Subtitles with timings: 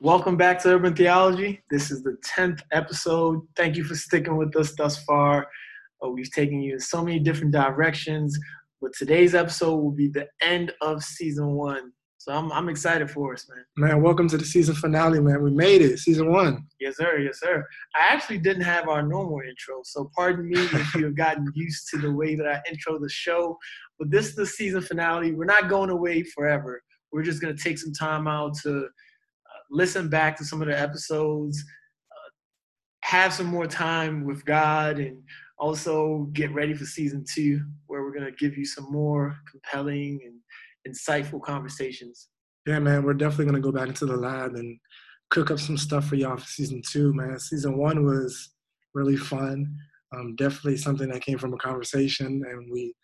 [0.00, 1.62] Welcome back to Urban Theology.
[1.70, 3.46] This is the 10th episode.
[3.54, 5.46] Thank you for sticking with us thus far.
[6.04, 8.36] Uh, we've taken you in so many different directions,
[8.82, 11.92] but today's episode will be the end of season one.
[12.18, 13.64] So I'm, I'm excited for us, man.
[13.76, 15.40] Man, welcome to the season finale, man.
[15.42, 16.66] We made it, season one.
[16.80, 17.18] Yes, sir.
[17.18, 17.64] Yes, sir.
[17.94, 21.88] I actually didn't have our normal intro, so pardon me if you have gotten used
[21.90, 23.56] to the way that I intro the show.
[24.00, 25.32] But this is the season finale.
[25.32, 26.82] We're not going away forever.
[27.12, 28.88] We're just going to take some time out to
[29.74, 31.62] listen back to some of the episodes,
[32.12, 32.30] uh,
[33.02, 35.18] have some more time with God, and
[35.58, 40.20] also get ready for season two, where we're going to give you some more compelling
[40.24, 42.28] and insightful conversations.
[42.66, 44.78] Yeah, man, we're definitely going to go back into the lab and
[45.30, 47.38] cook up some stuff for y'all for season two, man.
[47.38, 48.50] Season one was
[48.94, 49.76] really fun.
[50.16, 52.94] Um, definitely something that came from a conversation, and we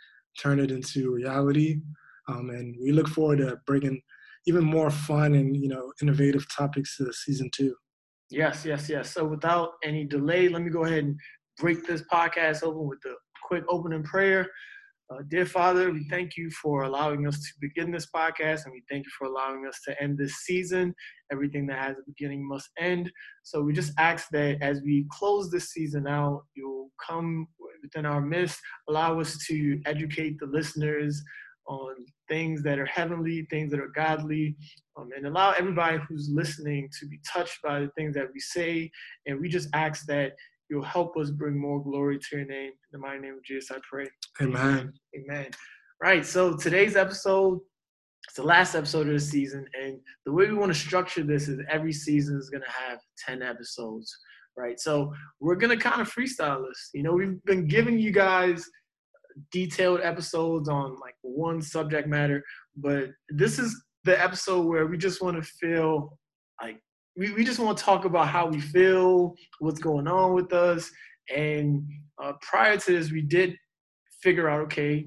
[0.40, 1.80] turned it into reality.
[2.28, 4.00] Um, and we look forward to bringing
[4.46, 7.74] even more fun and you know innovative topics to season two.
[8.30, 9.12] Yes, yes, yes.
[9.12, 11.16] So without any delay, let me go ahead and
[11.58, 14.48] break this podcast open with a quick opening prayer.
[15.12, 18.80] Uh, dear Father, we thank you for allowing us to begin this podcast, and we
[18.88, 20.94] thank you for allowing us to end this season.
[21.32, 23.10] Everything that has a beginning must end.
[23.42, 27.48] So we just ask that as we close this season out, you'll come
[27.82, 31.20] within our midst, allow us to educate the listeners
[31.70, 31.94] on
[32.28, 34.56] things that are heavenly, things that are godly,
[34.96, 38.90] um, and allow everybody who's listening to be touched by the things that we say.
[39.26, 40.32] And we just ask that
[40.68, 42.72] you'll help us bring more glory to your name.
[42.72, 44.08] In the mighty name of Jesus, I pray.
[44.42, 44.92] Amen.
[45.16, 45.50] Amen.
[46.02, 46.26] Right.
[46.26, 47.60] So today's episode,
[48.26, 49.64] it's the last episode of the season.
[49.80, 52.98] And the way we want to structure this is every season is going to have
[53.26, 54.12] 10 episodes.
[54.56, 54.80] Right.
[54.80, 56.90] So we're going to kind of freestyle this.
[56.94, 58.68] You know, we've been giving you guys
[59.52, 62.42] detailed episodes on like one subject matter,
[62.76, 66.18] but this is the episode where we just want to feel
[66.60, 66.80] like
[67.16, 70.90] we, we just want to talk about how we feel, what's going on with us.
[71.34, 71.86] And
[72.22, 73.54] uh, prior to this, we did
[74.22, 75.06] figure out okay,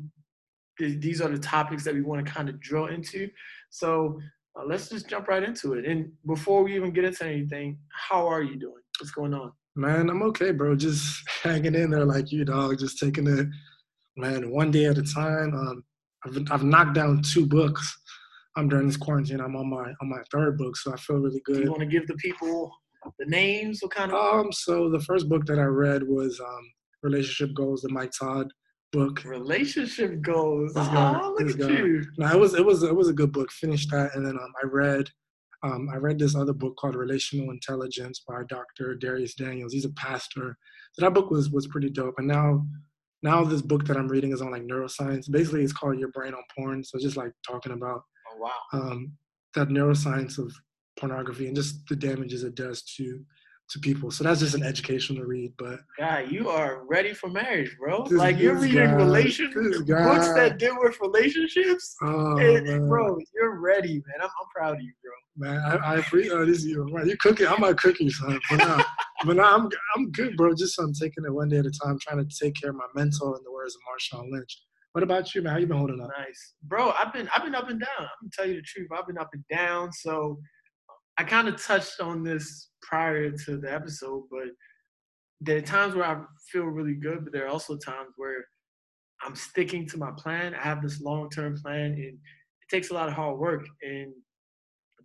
[0.80, 3.30] th- these are the topics that we want to kind of drill into.
[3.70, 4.20] So
[4.56, 5.86] uh, let's just jump right into it.
[5.86, 8.82] And before we even get into anything, how are you doing?
[9.00, 9.52] What's going on?
[9.76, 10.76] Man, I'm okay, bro.
[10.76, 12.78] Just hanging in there like you, dog.
[12.78, 13.48] Just taking it
[14.16, 15.54] man, one day at a time.
[15.54, 15.84] Um,
[16.26, 17.98] I've, I've knocked down two books
[18.56, 19.42] um, during this quarantine.
[19.42, 21.58] I'm on my on my third book, so I feel really good.
[21.58, 22.72] Do you want to give the people
[23.20, 23.80] the names?
[23.82, 24.18] What kind of?
[24.18, 26.72] Um, so the first book that I read was um,
[27.02, 28.52] Relationship Goals, the Mike Todd
[28.92, 29.24] book.
[29.26, 30.74] Relationship Goals.
[30.74, 31.70] This guy, oh, look at guy.
[31.70, 32.04] you.
[32.18, 33.52] No, it was it was it was a good book.
[33.52, 35.10] Finished that, and then um, I read.
[35.64, 38.98] Um, I read this other book called Relational Intelligence by Dr.
[39.02, 39.72] Dharius Daniels.
[39.72, 40.58] He's a pastor.
[40.92, 42.16] So that book was was pretty dope.
[42.18, 42.66] And now
[43.24, 45.32] now this book that I'm reading is on like neuroscience.
[45.32, 46.84] Basically, it's called Your Brain on Porn.
[46.84, 48.80] So just like talking about oh, wow.
[48.80, 49.14] um,
[49.56, 50.54] that neuroscience of
[51.00, 53.24] pornography and just the damages it does to
[53.70, 54.12] to people.
[54.12, 55.54] So that's just an educational read.
[55.58, 58.04] But yeah, you are ready for marriage, bro.
[58.04, 61.96] This, like you're reading relationships books that deal with relationships.
[62.02, 64.22] Oh, and, bro, you're ready, man.
[64.22, 65.50] I'm, I'm proud of you, bro.
[65.50, 66.66] Man, I, I appreciate oh, this.
[66.66, 67.48] You, man, you cooking?
[67.48, 68.40] I'm not cooking, son.
[68.50, 68.86] But now,
[69.26, 70.54] but now I'm I'm good, bro.
[70.54, 72.86] Just I'm taking it one day at a time, trying to take care of my
[72.96, 73.36] mental.
[73.36, 74.62] In the words of Marshawn Lynch.
[74.94, 75.54] What about you, man?
[75.54, 76.10] How you been holding up?
[76.18, 76.92] Nice, bro.
[76.92, 77.90] I've been I've been up and down.
[78.00, 78.90] I'm gonna tell you the truth.
[78.96, 79.92] I've been up and down.
[79.92, 80.40] So
[81.18, 84.50] I kind of touched on this prior to the episode, but
[85.42, 88.46] there are times where I feel really good, but there are also times where
[89.24, 90.54] I'm sticking to my plan.
[90.56, 92.16] I have this long term plan, and it
[92.70, 93.66] takes a lot of hard work.
[93.82, 94.14] And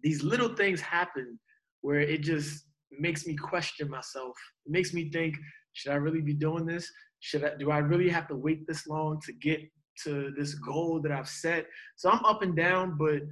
[0.02, 1.38] these little things happen
[1.80, 4.36] where it just makes me question myself.
[4.66, 5.36] It makes me think,
[5.72, 6.90] should I really be doing this?
[7.20, 9.60] Should I do I really have to wait this long to get
[10.04, 11.66] to this goal that I've set?
[11.96, 13.22] So I'm up and down, but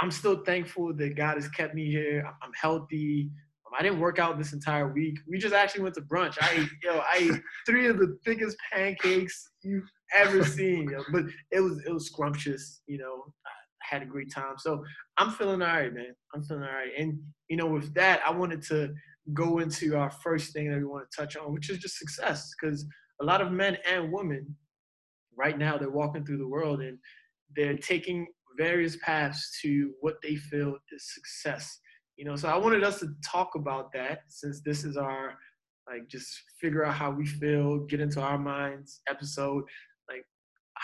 [0.00, 2.24] I'm still thankful that God has kept me here.
[2.42, 3.30] I'm healthy.
[3.66, 5.18] Um, I didn't work out this entire week.
[5.26, 6.36] We just actually went to brunch.
[6.40, 10.90] I ate, yo, I ate three of the thickest pancakes you've ever seen.
[10.90, 11.02] Yo.
[11.12, 12.82] But it was it was scrumptious.
[12.86, 13.24] You know,
[13.88, 14.54] had a great time.
[14.58, 14.84] So
[15.16, 16.14] I'm feeling all right, man.
[16.34, 16.92] I'm feeling all right.
[16.96, 18.92] And you know, with that, I wanted to
[19.32, 22.50] go into our first thing that we want to touch on, which is just success,
[22.60, 22.86] because
[23.20, 24.54] a lot of men and women
[25.36, 26.98] right now they're walking through the world and
[27.54, 28.26] they're taking
[28.58, 31.78] various paths to what they feel is success.
[32.16, 35.34] You know, so I wanted us to talk about that since this is our
[35.88, 36.28] like just
[36.60, 39.64] figure out how we feel, get into our minds episode.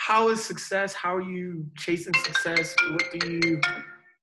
[0.05, 0.93] How is success?
[0.93, 2.75] How are you chasing success?
[2.91, 3.61] What do you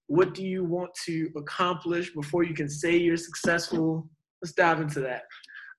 [0.09, 4.07] what do you want to accomplish before you can say you're successful?
[4.43, 5.23] Let's dive into that.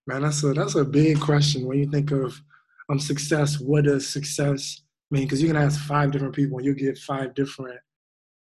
[0.07, 2.33] Man, that's a that's a big question when you think of
[2.89, 3.59] um success.
[3.59, 4.81] What does success
[5.11, 7.79] mean, because you can ask five different people and you'll get five different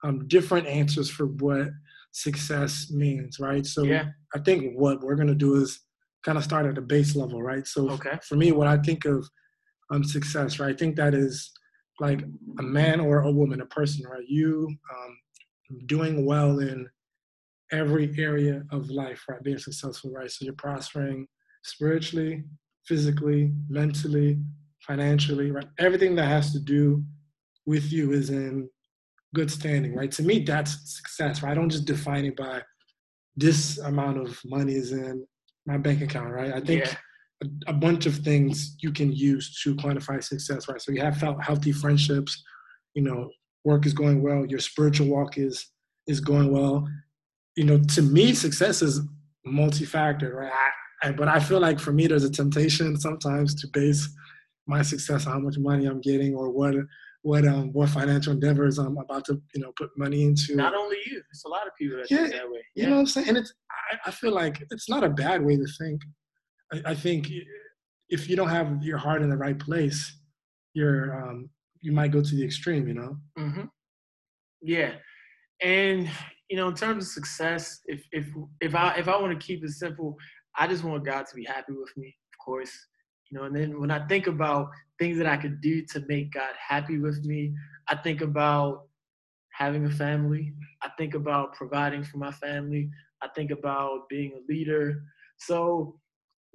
[0.05, 1.69] um, different answers for what
[2.13, 3.65] success means, right?
[3.65, 4.09] So Yeah.
[4.35, 5.81] I think what we're gonna do is
[6.23, 7.67] kind of start at the base level, right?
[7.67, 8.19] So Okay.
[8.29, 9.27] for me, what I think of
[9.91, 10.75] um, success, right?
[10.75, 11.51] I think that is
[12.01, 12.23] like
[12.59, 14.27] a man or a woman, a person, right?
[14.29, 15.19] You um,
[15.87, 16.89] doing well in
[17.73, 19.43] every area of life, right?
[19.43, 20.31] Being successful, right?
[20.31, 21.27] So you're prospering
[21.65, 22.45] spiritually,
[22.87, 24.39] physically, mentally,
[24.81, 25.67] financially, right?
[25.79, 27.03] Everything that has to do
[27.65, 28.69] with you is in
[29.35, 30.13] good standing, right?
[30.13, 31.53] To me, that's success, right?
[31.53, 32.63] I don't just define it by
[33.37, 35.27] this amount of money is in
[35.67, 36.53] my bank account, right?
[36.53, 36.97] I think Yeah.
[37.43, 40.81] A, a bunch of things you can use to quantify success, right?
[40.81, 42.43] So you have felt healthy friendships,
[42.95, 43.31] you know,
[43.65, 45.67] work is going well, your spiritual walk is
[46.07, 46.89] is going well.
[47.57, 49.01] You know, to me, success is
[49.45, 50.53] multi-factor, right?
[50.53, 54.09] I, I, but I feel like for me, there's a temptation sometimes to base
[54.67, 56.75] my success on how much money I'm getting or what
[57.23, 60.55] what um what financial endeavors I'm about to you know put money into.
[60.55, 62.65] Not only you, it's a lot of people that Yeah, think that way.
[62.75, 63.29] You know what I'm saying?
[63.29, 63.53] And it's
[63.93, 66.03] I, I feel like it's not a bad way to think.
[66.73, 67.31] I, I think
[68.09, 70.19] if you don't have your heart in the right place,
[70.75, 73.17] you're um you might go to the extreme, you know?
[73.37, 73.63] hmm
[74.63, 74.95] Yeah,
[75.63, 76.09] and
[76.49, 78.27] you know, in terms of success, if if
[78.61, 80.17] if I if I want to keep it simple,
[80.59, 82.73] I just want God to be happy with me, of course.
[83.31, 84.69] You know, and then when I think about
[85.01, 87.53] things that I could do to make God happy with me,
[87.89, 88.85] I think about
[89.53, 90.53] having a family.
[90.83, 92.91] I think about providing for my family.
[93.23, 95.03] I think about being a leader.
[95.39, 95.99] So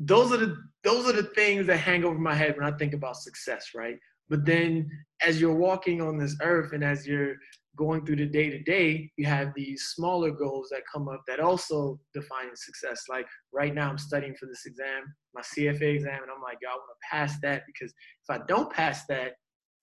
[0.06, 2.94] those are the those are the things that hang over my head when I think
[2.94, 3.98] about success, right?
[4.30, 4.89] But then
[5.25, 7.36] as you're walking on this earth and as you're
[7.75, 11.39] going through the day to day, you have these smaller goals that come up that
[11.39, 13.03] also define success.
[13.09, 15.03] Like right now, I'm studying for this exam,
[15.36, 18.44] my CFA exam, and I'm like, yo, I want to pass that because if I
[18.47, 19.33] don't pass that,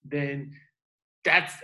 [0.05, 0.50] then
[1.25, 1.55] that's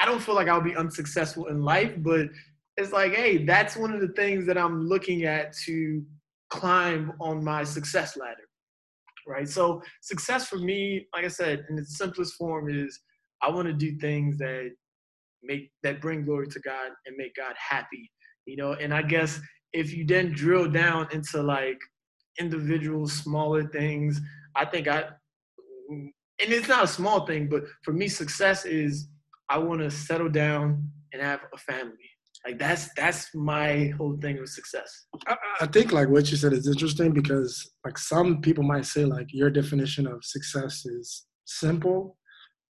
[0.00, 2.28] I don't feel like I'll be unsuccessful in life, but
[2.76, 6.02] it's like, hey, that's one of the things that I'm looking at to
[6.50, 8.48] climb on my success ladder.
[9.26, 9.48] Right.
[9.48, 12.98] So success for me, like I said, in its simplest form is
[13.42, 14.70] I want to do things that
[15.42, 18.10] make that bring glory to God and make God happy.
[18.46, 19.40] You know, and I guess
[19.72, 21.78] if you then drill down into like
[22.38, 24.20] individual smaller things,
[24.56, 25.04] I think I
[25.90, 29.08] and it's not a small thing, but for me, success is
[29.48, 32.09] I want to settle down and have a family.
[32.46, 35.06] Like that's that's my whole thing of success.
[35.26, 39.04] I, I think like what you said is interesting because like some people might say
[39.04, 42.16] like your definition of success is simple,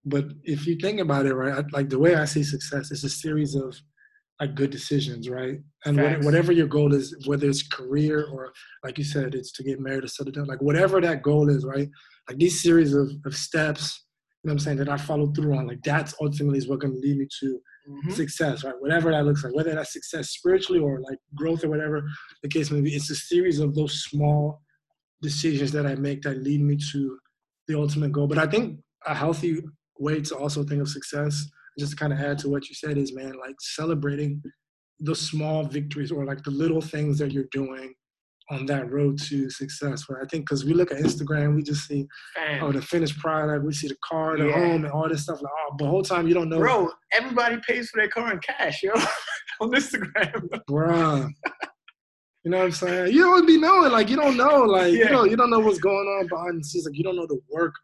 [0.05, 3.05] but if you think about it, right, I, like the way I see success is
[3.05, 3.77] a series of
[4.41, 5.59] like good decisions, right?
[5.85, 8.53] And what, whatever your goal is, whether it's career or
[8.83, 11.67] like you said, it's to get married or settle down, like whatever that goal is,
[11.67, 11.89] right?
[12.27, 14.07] Like these series of, of steps,
[14.43, 16.81] you know what I'm saying, that I follow through on, like that's ultimately is what
[16.81, 18.13] going to lead me to Mhm.
[18.13, 18.75] success, right?
[18.81, 22.09] Whatever that looks like, whether that's success spiritually or like growth or whatever
[22.43, 24.63] the case may be, it's a series of those small
[25.23, 27.19] decisions that I make that lead me to
[27.69, 28.27] the ultimate goal.
[28.27, 29.63] But I think a healthy
[29.99, 31.45] way to also think of success,
[31.79, 34.43] just to kind of add to what you said, is man, like celebrating
[35.01, 37.95] the small victories or like the little things that you're doing
[38.51, 40.05] on that road to success.
[40.09, 40.23] Right?
[40.23, 42.65] I think because we look at Instagram, we just see Fam.
[42.65, 44.53] oh the finished product, we see the car, the Yeah.
[44.59, 45.41] home, and all this stuff.
[45.41, 48.33] Like oh, but the whole time you don't know, Bro, everybody pays for their car
[48.33, 48.93] in cash, yo,
[49.61, 50.49] on Instagram.
[50.67, 51.29] Bro.
[52.45, 53.13] You know what I'm saying?
[53.13, 55.79] You don't be knowing, like you don't know, like you know, you don't know what's
[55.79, 56.87] going on behind the scenes.
[56.87, 57.75] Like you don't know the work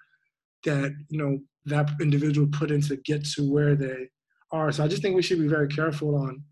[0.65, 4.09] that you know that individual put in to get to where they
[4.53, 4.73] are.
[4.73, 6.43] So I just think we should be very careful on,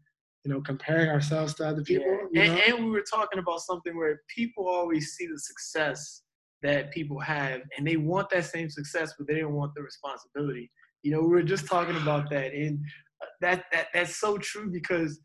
[0.44, 2.18] you know, comparing ourselves to other people.
[2.32, 2.42] Yeah.
[2.42, 6.22] And, and we were talking about something where people always see the success
[6.62, 10.70] that people have and they want that same success, but they don't want the responsibility.
[11.02, 12.52] You know, we were just talking about that.
[12.52, 12.78] And
[13.22, 15.20] uh, that, that that's so true because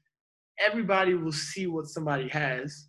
[0.60, 2.88] everybody will see what somebody has.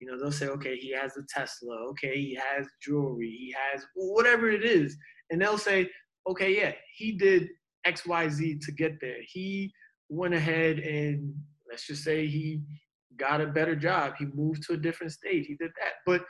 [0.00, 1.74] You know, they'll say, okay, he has a Tesla.
[1.90, 3.30] Okay, he has jewelry.
[3.30, 4.96] He has whatever it is.
[5.30, 5.88] And they'll say,
[6.28, 7.48] okay, yeah, he did
[7.84, 9.18] X, Y, Z to get there.
[9.26, 9.72] He
[10.08, 11.34] went ahead and
[11.70, 12.62] let's just say he
[13.16, 14.14] got a better job.
[14.18, 15.46] He moved to a different state.
[15.46, 15.94] He did that.
[16.06, 16.24] But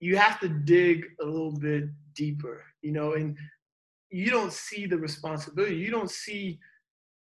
[0.00, 1.84] you have to dig a little bit
[2.14, 3.36] deeper, you know, and
[4.10, 5.76] you don't see the responsibility.
[5.76, 6.58] You don't see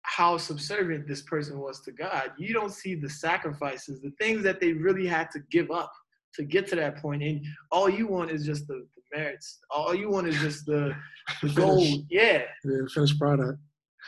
[0.02, 2.32] how subservient this person was to God.
[2.36, 5.92] You don't see the sacrifices, the things that they really had to give up
[6.34, 7.22] to get to that point.
[7.22, 9.60] And all you want is just the, the merits.
[9.70, 10.94] All you want is just the,
[11.42, 12.04] the gold.
[12.10, 12.42] Yeah.
[12.64, 13.58] the finished product.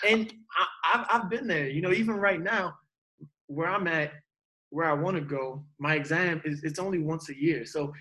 [0.06, 1.68] And I, I've, I've been there.
[1.68, 2.74] You know, even right now,
[3.46, 4.12] where I'm at,
[4.70, 7.64] where I want to go, my exam is it's only once a year.
[7.64, 7.92] So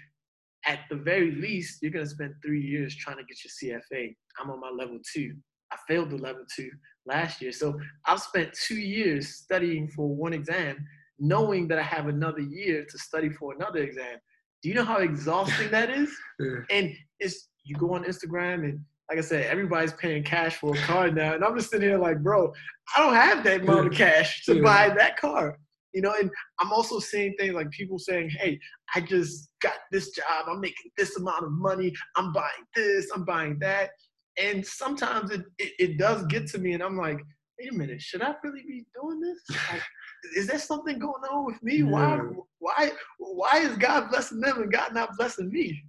[0.66, 4.16] at the very least, you're gonna spend three years trying to get your CFA.
[4.42, 5.36] I'm on my level two.
[5.72, 6.70] I failed the level two
[7.06, 7.52] last year.
[7.52, 10.78] So I've spent two years studying for one exam.
[11.18, 14.20] knowing that I have another year to study for another exam.
[14.62, 16.10] Do you know how exhausting that is?
[16.40, 16.78] Yeah.
[16.78, 20.80] And it's you go on Instagram and like I said, everybody's paying cash for a
[20.80, 22.52] car now, and I'm just sitting here like, bro,
[22.96, 25.58] I don't have that amount of cash to buy that car.
[25.94, 28.60] You know, and I'm also seeing things like people saying, "Hey,
[28.94, 30.48] I just got this job.
[30.50, 31.94] I'm making this amount of money.
[32.18, 33.10] I'm buying this.
[33.16, 33.92] I'm buying that."
[34.38, 37.18] And sometimes it it, it does get to me, and I'm like,
[37.60, 39.40] "Wait a minute, should I really be doing this?
[39.72, 39.82] Like,
[40.36, 41.84] is there something going on with me?
[41.84, 42.20] Why
[42.60, 45.82] why why is God blessing them and God not blessing me?"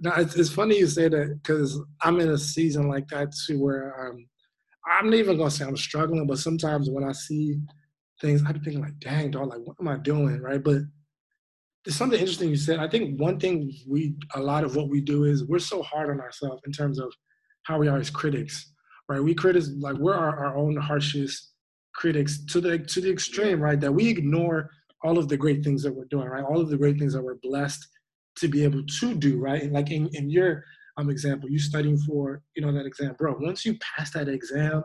[0.00, 3.60] No, it's, it's funny you say that because I'm in a season like that too,
[3.60, 4.26] where um,
[4.90, 7.58] I'm not even gonna say I'm struggling, but sometimes when I see
[8.20, 10.62] things, I be thinking like, "Dang, dog, like what am I doing?" Right?
[10.62, 10.82] But
[11.84, 12.78] there's something interesting you said.
[12.78, 16.10] I think one thing we, a lot of what we do is we're so hard
[16.10, 17.12] on ourselves in terms of
[17.64, 18.72] how we are as critics,
[19.08, 19.22] right?
[19.22, 21.52] We critics like we're our, our own harshest
[21.94, 23.80] critics to the to the extreme, right?
[23.80, 24.70] That we ignore
[25.04, 26.44] all of the great things that we're doing, right?
[26.44, 27.86] All of the great things that we're blessed
[28.36, 29.62] to be able to do, right?
[29.62, 30.64] And like in, in your
[30.96, 33.36] um example, you studying for, you know, that exam, bro.
[33.40, 34.82] Once you pass that exam,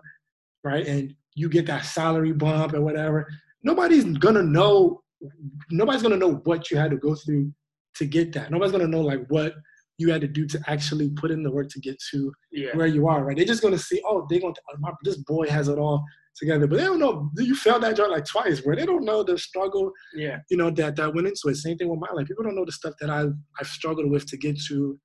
[0.63, 3.27] right, and you get that salary bump or whatever,
[3.63, 5.01] nobody's gonna know
[5.71, 7.51] nobody's gonna know what you had to go through
[7.95, 8.51] to get that.
[8.51, 9.53] Nobody's gonna know like what
[9.97, 12.75] you had to do to actually put in the work to get to Yeah.
[12.75, 13.35] where you are, right?
[13.35, 16.03] They're just gonna see, oh, they're gonna, oh, my, this boy has it all
[16.37, 19.23] together, but they don't know you failed that job like twice, where they don't know
[19.23, 20.39] the struggle Yeah.
[20.49, 21.55] you know that that went into it.
[21.55, 22.27] Same thing with my life.
[22.27, 24.99] People don't know the stuff that I've I've struggled with to get to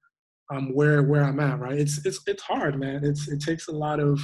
[0.53, 1.59] um where where I'm at.
[1.59, 1.79] Right?
[1.79, 3.05] It's it's it's hard, man.
[3.05, 4.21] It's it takes a lot of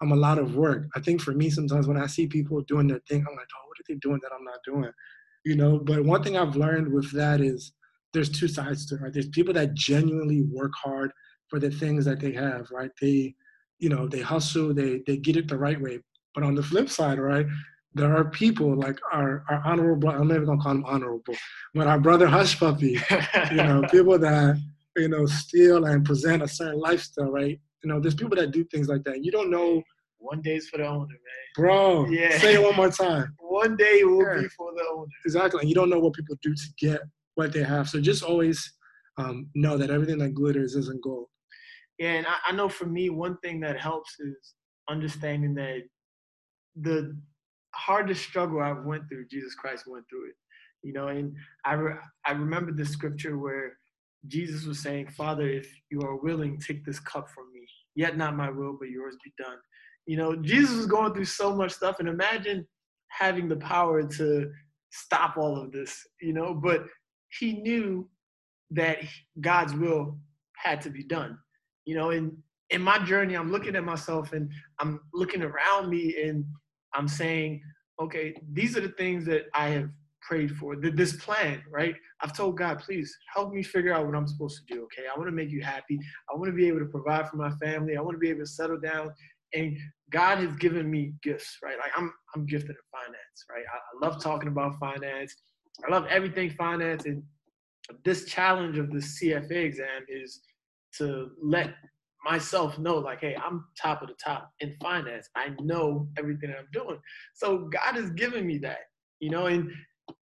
[0.00, 0.88] um a lot of work.
[0.96, 3.66] I think for me sometimes when I see people doing their thing, I'm like, oh,
[3.68, 4.90] what are they doing that I'm not doing?
[5.44, 5.78] You know.
[5.78, 7.72] But one thing I've learned with that is
[8.12, 9.00] there's two sides to it.
[9.00, 9.12] Right?
[9.12, 11.12] There's people that genuinely work hard
[11.48, 12.66] for the things that they have.
[12.72, 12.90] Right?
[13.00, 13.34] They
[13.78, 14.72] you know they hustle.
[14.74, 16.00] They they get it the right way.
[16.34, 17.46] But on the flip side, right?
[17.94, 21.34] there are people like our, our honorable, I'm never gonna call him honorable,
[21.74, 22.92] but our brother Hushpuppi,
[23.50, 24.58] you know, people that,
[24.96, 27.60] you know, steal and present a certain lifestyle, right?
[27.84, 29.22] You know, there's people that do things like that.
[29.22, 29.82] You don't know,
[30.16, 31.48] One day's for the owner, man.
[31.54, 32.38] bro, Yeah.
[32.38, 33.36] say it one more time.
[33.40, 34.40] One day will Yeah.
[34.40, 35.06] be for the owner.
[35.26, 35.60] Exactly.
[35.60, 37.02] And you don't know what people do to get
[37.34, 37.90] what they have.
[37.90, 38.72] So just always
[39.18, 41.26] um, know that everything that glitters isn't gold.
[41.98, 44.54] Yeah, and I, I know for me, one thing that helps is
[44.88, 45.82] understanding that
[46.80, 47.16] the
[47.74, 50.34] hardest struggle I went through, Jesus Christ went through it.
[50.82, 53.78] You know, and I re- I remember the scripture where
[54.26, 57.66] Jesus was saying, "Father, if you are willing, take this cup from me.
[57.94, 59.58] Yet not my will, but yours be done."
[60.06, 62.66] You know, Jesus was going through so much stuff, and imagine
[63.08, 64.52] having the power to
[64.90, 66.04] stop all of this.
[66.20, 66.86] You know, but
[67.38, 68.08] he knew
[68.70, 68.98] that
[69.40, 70.18] God's will
[70.56, 71.38] had to be done.
[71.84, 72.36] You know, and
[72.70, 76.44] in my journey, I'm looking at myself and I'm looking around me and
[76.94, 77.62] I'm saying,
[78.00, 80.76] okay, these are the things that I have prayed for.
[80.76, 81.94] Th- This plan, right?
[82.20, 84.82] I've told God, please help me figure out what I'm supposed to do.
[84.84, 85.98] Okay, I want to make you happy.
[86.32, 87.96] I want to be able to provide for my family.
[87.96, 89.12] I want to be able to settle down.
[89.54, 89.76] And
[90.10, 91.76] God has given me gifts, right?
[91.78, 93.64] Like I'm, I'm gifted in finance, right?
[93.72, 95.34] I, I love talking about finance.
[95.86, 97.04] I love everything finance.
[97.04, 97.22] And
[98.04, 100.40] this challenge of the CFA exam is
[100.98, 101.74] to let
[102.24, 105.28] myself know like hey i'm top of the top in finance.
[105.36, 106.98] I know everything i'm doing.
[107.34, 108.80] So god has given me that
[109.20, 109.70] you know and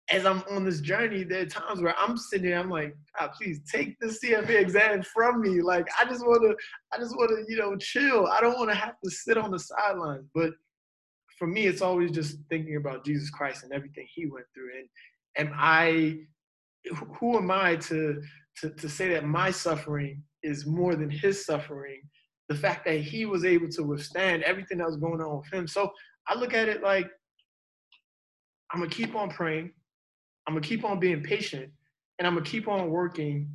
[0.09, 3.31] as i'm on this journey there are times where i'm sitting there i'm like god
[3.37, 5.61] please take the cfa exam from me.
[5.61, 6.55] Like i just want to
[6.93, 8.27] i just want to you know chill.
[8.27, 10.25] I don't want to have to sit on the sidelines.
[10.33, 10.51] But
[11.37, 14.69] for me it's always just thinking about jesus christ and everything he went through.
[15.37, 16.17] And am i
[17.19, 18.21] who am i to
[18.57, 22.01] to, to say that my suffering is more than his suffering.
[22.49, 25.67] The fact that he was able to withstand everything that was going on with him.
[25.67, 25.91] So
[26.27, 27.09] I look at it like
[28.71, 29.71] I'm gonna keep on praying,
[30.47, 31.71] I'm gonna keep on being patient,
[32.19, 33.49] and I'm gonna keep on working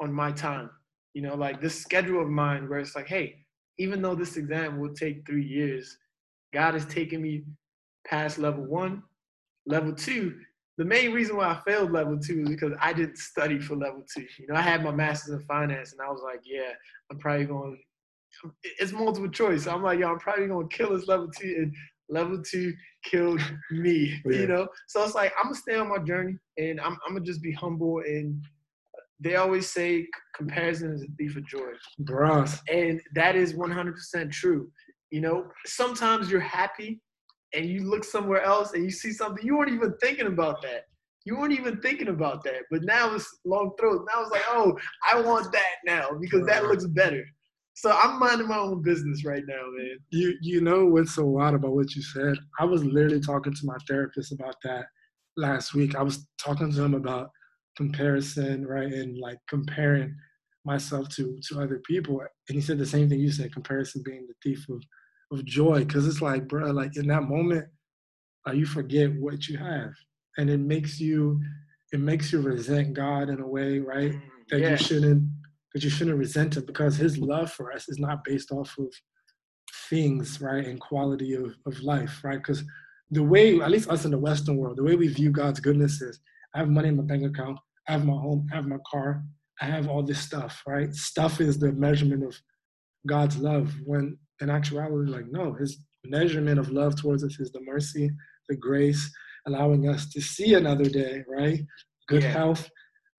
[0.00, 0.70] on my time.
[1.14, 3.44] You know, like this schedule of mine where it's like, hey,
[3.78, 5.96] even though this exam will take three years,
[6.52, 7.44] God has taken me
[8.06, 9.02] past level one,
[9.66, 10.38] level two,
[10.80, 14.02] the main reason why I failed level two is because I didn't study for level
[14.16, 14.24] two.
[14.38, 16.70] You know, I had my master's in finance, and I was like, yeah,
[17.10, 17.78] I'm probably going.
[18.62, 19.64] It's multiple choice.
[19.64, 21.74] So I'm like, yo, I'm probably going to kill this level two, and
[22.08, 22.72] level two
[23.04, 24.18] killed me.
[24.24, 24.38] Yeah.
[24.38, 27.26] You know, so it's like I'm gonna stay on my journey, and I'm, I'm gonna
[27.26, 27.98] just be humble.
[27.98, 28.42] And
[29.20, 31.72] they always say comparison is a thief of joy.
[32.04, 32.58] Bruh.
[32.72, 34.72] And that is 100% true.
[35.10, 37.02] You know, sometimes you're happy
[37.54, 40.84] and you look somewhere else and you see something, you weren't even thinking about that.
[41.24, 42.62] You weren't even thinking about that.
[42.70, 44.06] But now it's long throat.
[44.12, 44.78] Now it's like, oh,
[45.12, 47.24] I want that now because that looks better.
[47.74, 49.96] So I'm minding my own business right now, man.
[50.10, 52.36] You you know what's so wild about what you said?
[52.58, 54.86] I was literally talking to my therapist about that
[55.36, 55.94] last week.
[55.94, 57.30] I was talking to him about
[57.76, 60.14] comparison, right, and like comparing
[60.66, 64.26] myself to to other people, and he said the same thing you said, comparison being
[64.26, 64.82] the thief of
[65.30, 67.66] of joy, because it's like, bro, like in that moment,
[68.46, 69.92] uh, you forget what you have,
[70.38, 71.40] and it makes you
[71.92, 74.12] it makes you resent God in a way, right?
[74.12, 74.70] Mm, that yeah.
[74.70, 75.28] you shouldn't
[75.74, 78.92] that you shouldn't resent him because his love for us is not based off of
[79.88, 82.38] things, right, and quality of, of life, right?
[82.38, 82.64] Because
[83.10, 86.00] the way, at least us in the Western world, the way we view God's goodness
[86.00, 86.20] is
[86.54, 87.58] I have money in my bank account,
[87.88, 89.22] I have my home, I have my car,
[89.60, 90.92] I have all this stuff, right?
[90.94, 92.40] Stuff is the measurement of
[93.06, 93.72] God's love.
[93.84, 98.10] When in actuality, like, no, his measurement of love towards us is the mercy,
[98.48, 99.10] the grace,
[99.46, 101.60] allowing us to see another day, right?
[102.08, 102.32] Good yeah.
[102.32, 102.68] health,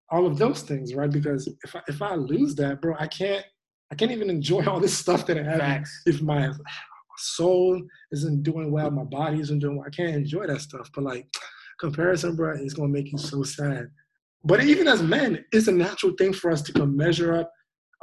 [0.09, 1.11] all of those things, right?
[1.11, 3.45] Because if I, if I lose that, bro, I can't
[3.91, 5.59] I can't even enjoy all this stuff that I have.
[5.59, 6.01] Facts.
[6.05, 6.51] If my
[7.17, 10.89] soul isn't doing well, my body isn't doing well, I can't enjoy that stuff.
[10.93, 11.27] But like
[11.79, 13.89] comparison, bro, is gonna make you so sad.
[14.43, 17.51] But even as men, it's a natural thing for us to come measure up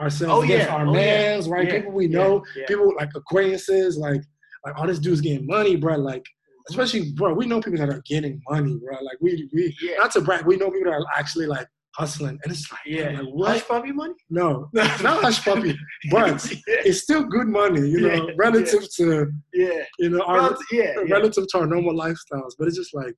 [0.01, 0.75] ourselves oh, against yeah.
[0.75, 1.53] our oh, mans, yeah.
[1.53, 1.67] right?
[1.67, 1.77] Yeah.
[1.77, 4.23] People we know, people like acquaintances, like
[4.65, 5.97] like all this dude's getting money, bro.
[5.97, 6.25] Like
[6.69, 8.97] especially, bro, we know people that are getting money, bro.
[9.03, 12.53] Like we we not to brag, we know people that are actually like hustling, and
[12.53, 13.65] it's like, yeah, like, what?
[13.65, 14.15] Hushpuppi money?
[14.31, 15.77] No, not Hushpuppi,
[16.11, 21.47] but it's still good money, you know, relative to yeah, you know, our yeah, relative
[21.49, 22.53] to our normal lifestyles.
[22.59, 23.15] But it's just like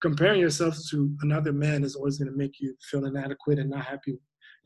[0.00, 3.84] comparing yourself to another man is always going to make you feel inadequate and not
[3.84, 4.18] happy,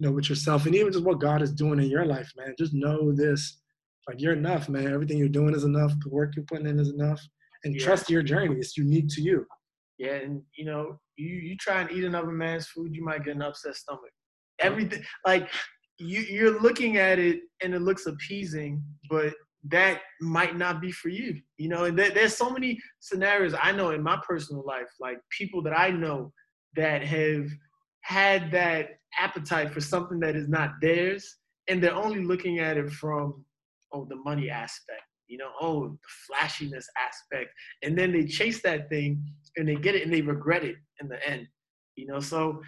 [0.03, 2.57] you know, with yourself, and even just what God is doing in your life, man.
[2.59, 3.61] Just know this,
[4.09, 4.93] like you're enough, man.
[4.93, 5.93] Everything you're doing is enough.
[6.03, 7.21] The work you're putting in is enough,
[7.63, 8.57] and trust your journey.
[8.57, 9.47] It's unique to you.
[9.99, 13.37] Yeah, and you know, you you try and eat another man's food, you might get
[13.37, 14.11] an upset stomach.
[14.59, 15.49] Everything like
[15.99, 19.33] you you're looking at it and it looks appeasing, but
[19.69, 21.41] that might not be for you.
[21.59, 25.19] You know, and there, there's so many scenarios I know in my personal life, like
[25.31, 26.33] people that I know
[26.75, 27.47] that have
[28.03, 31.37] had that appetite for something that is not theirs,
[31.69, 33.45] and they're only looking at it from
[33.93, 37.55] oh the money aspect you know, oh, the flashiness aspect.
[37.83, 39.25] And then they chase that thing
[39.57, 41.49] and they get it and they regret it in the end.
[41.97, 42.61] You know, so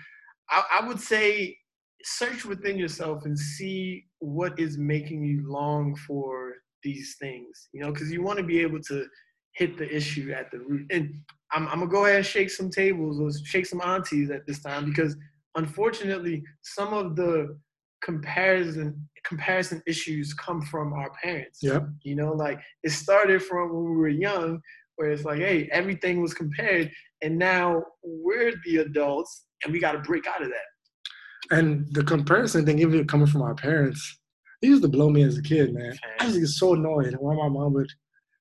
[0.48, 1.58] I, I would say
[2.02, 7.92] search within yourself and see what is making you long for these things, you know,
[7.92, 9.04] because you want to be able to
[9.52, 10.86] hit the issue at the root.
[10.90, 11.14] And
[11.54, 14.60] I'm, I'm, gonna go ahead and shake some tables or shake some aunties at this
[14.60, 15.16] time because
[15.54, 17.56] unfortunately, some of the
[18.02, 21.60] comparison comparison issues come from our parents.
[21.62, 21.80] Yeah.
[22.02, 24.60] You know, like it started from when we were young,
[24.96, 26.90] where it's like, hey, everything was compared,
[27.22, 31.56] and now we're the adults, and we got to break out of that.
[31.56, 34.18] And the comparison thing, even coming from our parents,
[34.62, 35.98] it used to blow me as a kid, man.
[36.20, 37.90] I was so annoyed why my mom would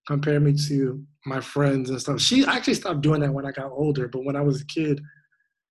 [0.08, 2.20] compare me to my friends and stuff.
[2.20, 5.02] She actually stopped doing that when I got older, but when I was a kid,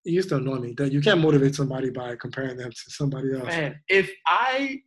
[0.04, 3.34] it used to annoy me that you can't motivate somebody by comparing them to somebody
[3.34, 3.46] else.
[3.46, 4.80] Man, if I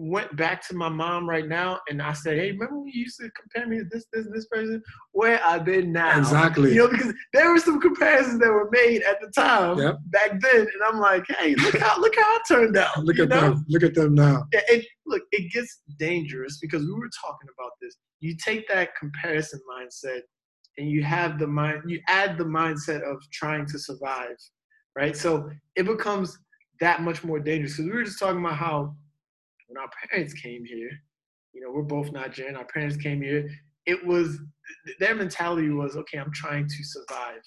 [0.00, 3.18] went back to my mom right now and I said, Hey, remember when you used
[3.20, 4.82] to compare me to this, this, this person?
[5.12, 6.18] Where I've been now.
[6.18, 6.74] Exactly.
[6.74, 9.96] You know, because there were some comparisons that were made at the time yep.
[10.06, 10.60] back then.
[10.60, 12.98] And I'm like, hey, look how look how I turned out.
[13.04, 13.40] look at know?
[13.40, 13.64] them.
[13.68, 14.44] Look at them now.
[14.52, 17.96] Yeah, it, look, it gets dangerous because we were talking about this.
[18.20, 20.20] You take that comparison mindset
[20.76, 24.36] and you have the mind you add the mindset of trying to survive.
[24.96, 25.16] Right.
[25.16, 26.36] So it becomes
[26.80, 27.76] that much more dangerous.
[27.76, 28.94] Because we were just talking about how
[29.68, 30.90] when our parents came here,
[31.52, 32.56] you know, we're both Nigerian.
[32.56, 33.48] Our parents came here.
[33.86, 34.38] It was
[35.00, 36.18] their mentality was okay.
[36.18, 37.42] I'm trying to survive,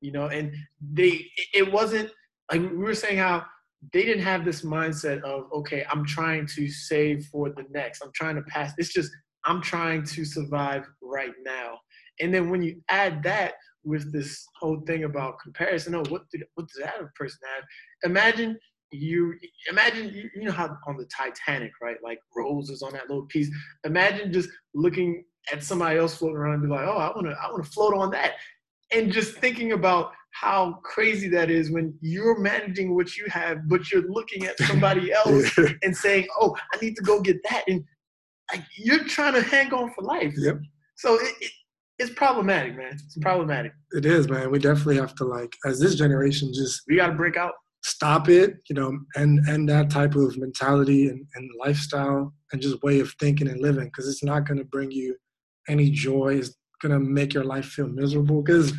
[0.00, 0.54] you know, and
[0.92, 2.10] they it wasn't
[2.50, 3.44] like we were saying how
[3.92, 8.02] they didn't have this mindset of okay, I'm trying to save for the next.
[8.02, 8.72] I'm trying to pass.
[8.78, 9.10] It's just
[9.46, 11.78] I'm trying to survive right now.
[12.20, 13.54] And then when you add that
[13.84, 17.64] with this whole thing about comparison, oh, what did what does that person have?
[18.10, 18.58] Imagine
[18.90, 19.34] you
[19.68, 21.96] imagine you, you know how on the Titanic, right?
[22.02, 23.50] Like Rose is on that little piece.
[23.84, 27.50] Imagine just looking at somebody else floating around and be like, oh, I wanna I
[27.50, 28.34] wanna float on that.
[28.92, 33.90] And just thinking about how crazy that is when you're managing what you have, but
[33.90, 37.84] you're looking at somebody else and saying, "Oh, I need to go get that," and
[38.52, 40.34] like you're trying to hang on for life.
[40.36, 40.58] Yep.
[40.96, 41.50] So it, it,
[41.98, 42.92] it's problematic, man.
[42.92, 43.22] It's mm-hmm.
[43.22, 43.72] problematic.
[43.92, 44.50] It is, man.
[44.50, 47.52] We definitely have to like, as this generation, just we got to break out
[47.84, 52.82] stop it, you know, and and that type of mentality and, and lifestyle and just
[52.82, 55.14] way of thinking and living because it's not going to bring you
[55.68, 56.36] any joy.
[56.36, 58.72] It's going to make your life feel miserable because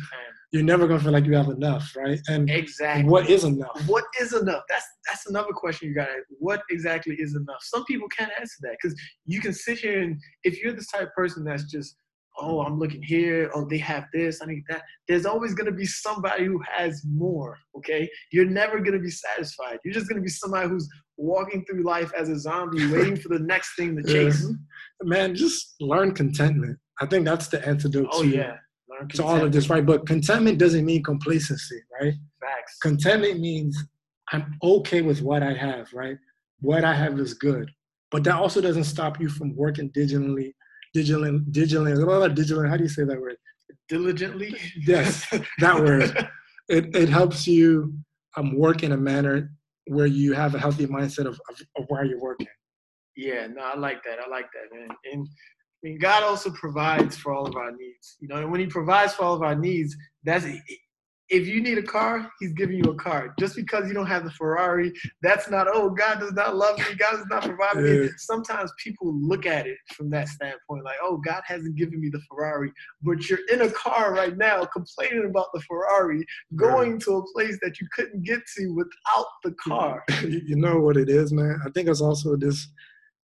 [0.52, 2.20] you're never going to feel like you have enough, right?
[2.28, 3.82] And exactly what is enough?
[3.86, 4.62] What is enough?
[4.68, 6.06] That's that's another question you got.
[6.06, 7.62] to What exactly is enough?
[7.62, 11.02] Some people can't answer that because you can sit here and if you're this type
[11.02, 11.96] of person that's just
[12.38, 13.50] oh, I'm looking here.
[13.54, 14.40] Oh, they have this.
[14.42, 14.82] I need that.
[15.08, 17.58] There's always going to be somebody who has more.
[17.76, 18.08] Okay.
[18.32, 19.78] You're never going to be satisfied.
[19.84, 23.28] You're just going to be somebody who's walking through life as a zombie, waiting for
[23.28, 24.42] the next thing to chase.
[24.42, 24.54] Yeah.
[25.02, 26.78] Man, just learn contentment.
[27.00, 28.56] I think that's the antidote Oh, to, yeah.
[28.98, 29.84] Learn to all of this, right?
[29.84, 32.14] But contentment doesn't mean complacency, right?
[32.40, 32.78] Facts.
[32.80, 33.76] Contentment means
[34.32, 36.16] I'm okay with what I have, right?
[36.60, 37.70] What I have is good.
[38.10, 40.54] But that also doesn't stop you from working digitally,
[40.96, 42.68] digitally, digitally, blah, blah, digitally.
[42.68, 43.36] How do you say that word?
[43.88, 44.56] Diligently.
[44.86, 45.26] Yes,
[45.60, 46.28] that word.
[46.68, 47.94] It, it helps you
[48.36, 49.52] um, work in a manner
[49.86, 52.48] where you have a healthy mindset of, of, of where you're working.
[53.16, 54.18] Yeah, no, I like that.
[54.18, 54.88] I like that, man.
[55.12, 55.28] And
[55.86, 58.16] mean, God also provides for all of our needs.
[58.20, 60.44] You know, and when He provides for all of our needs, that's
[61.28, 63.34] if you need a car, He's giving you a car.
[63.38, 66.84] Just because you don't have the Ferrari, that's not oh, God does not love me.
[66.98, 68.08] God does not provide me.
[68.16, 72.20] Sometimes people look at it from that standpoint, like, oh, God hasn't given me the
[72.28, 72.72] Ferrari,
[73.02, 76.24] but you're in a car right now complaining about the Ferrari,
[76.56, 80.04] going to a place that you couldn't get to without the car.
[80.22, 81.60] you you know what it is, man.
[81.64, 82.68] I think it's also this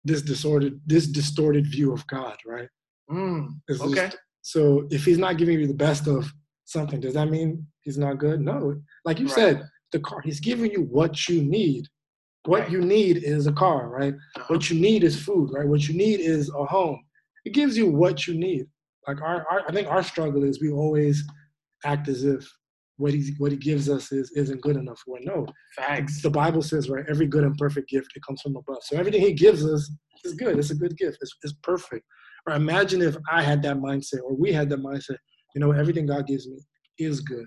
[0.05, 2.69] this disordered this distorted view of God, right?
[3.11, 4.11] Mm, It's just- okay.
[4.43, 6.33] so if He's not giving you the best of
[6.65, 8.41] something, does that mean He's not good?
[8.41, 8.81] No.
[9.05, 9.35] Like you Right.
[9.35, 10.21] said, the car.
[10.23, 11.87] He's giving you what you need.
[12.47, 12.71] What Right.
[12.73, 14.15] you need is a car, right?
[14.15, 14.45] Uh-huh.
[14.49, 15.67] What you need is food, right?
[15.69, 17.01] What you need is a home.
[17.45, 18.67] It gives you what you need.
[19.07, 21.23] Like our, our I think our struggle is we always
[21.85, 22.51] act as if
[23.03, 25.01] what he what he gives us is isn't good enough.
[25.05, 25.19] for.
[25.23, 25.45] no,
[25.77, 26.23] Facts.
[26.23, 28.83] the Bible says, right, every good and perfect gift it comes from above.
[28.83, 29.91] So everything He gives us
[30.25, 30.57] is good.
[30.57, 31.19] It's a good gift.
[31.21, 32.05] It's, it's perfect.
[32.47, 35.17] Or imagine if I had that mindset, or we had that mindset.
[35.55, 36.59] You know, everything God gives me
[36.99, 37.47] is good.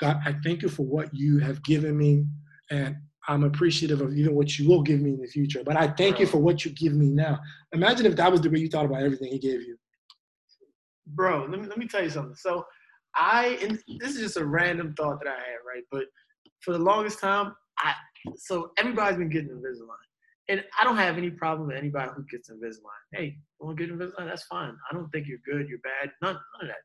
[0.00, 2.26] God, I thank you for what you have given me,
[2.70, 2.94] and
[3.26, 5.62] I'm appreciative of even what you will give me in the future.
[5.64, 7.38] But I thank you for what you give me now.
[7.72, 9.76] Imagine if that was the way you thought about everything He gave you.
[11.06, 12.64] bro let me, let me tell you something so
[13.16, 16.04] i and this is just a random thought that i had right but
[16.60, 17.92] for the longest time i
[18.36, 20.06] so everybody's been getting invisalign
[20.48, 23.24] and i don't have any problem with anybody who gets invisalign hey
[23.60, 26.34] you want to get invisalign that's fine i don't think you're good you're bad none,
[26.34, 26.76] none of that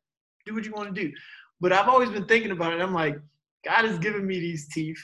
[0.46, 1.12] do what you want to do
[1.62, 3.18] but i've always been thinking about it i'm like
[3.66, 5.00] god has given me these teeth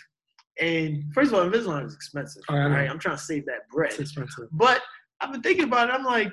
[0.59, 2.75] and first of all invisalign is expensive Oh, I know.
[2.75, 4.47] right i'm trying to save that bread It's expensive.
[4.51, 4.81] but
[5.23, 5.91] I've been thinking about it.
[5.93, 6.31] I'm like,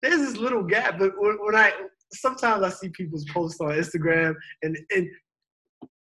[0.00, 0.96] there's this little gap.
[0.96, 1.72] But when, when I
[2.12, 5.08] sometimes I see people's posts on Instagram and and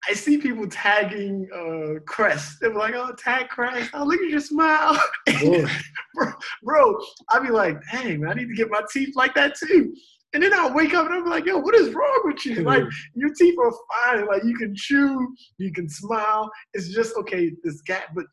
[0.09, 2.59] I see people tagging uh, Crest.
[2.61, 3.91] They're like, oh, tag Crest.
[3.95, 5.01] Oh, look at your smile,
[5.41, 6.33] bro,
[6.65, 6.99] bro.
[7.31, 9.95] I'd be like, dang, man, I need to get my teeth like that too.
[10.33, 12.63] And then I'll wake up and I'm like, yo, what is wrong with you?
[12.63, 12.83] Like,
[13.15, 13.73] your teeth are
[14.05, 14.27] fine.
[14.27, 16.51] Like, you can chew, you can smile.
[16.73, 18.15] It's just, okay, this gap.
[18.15, 18.25] But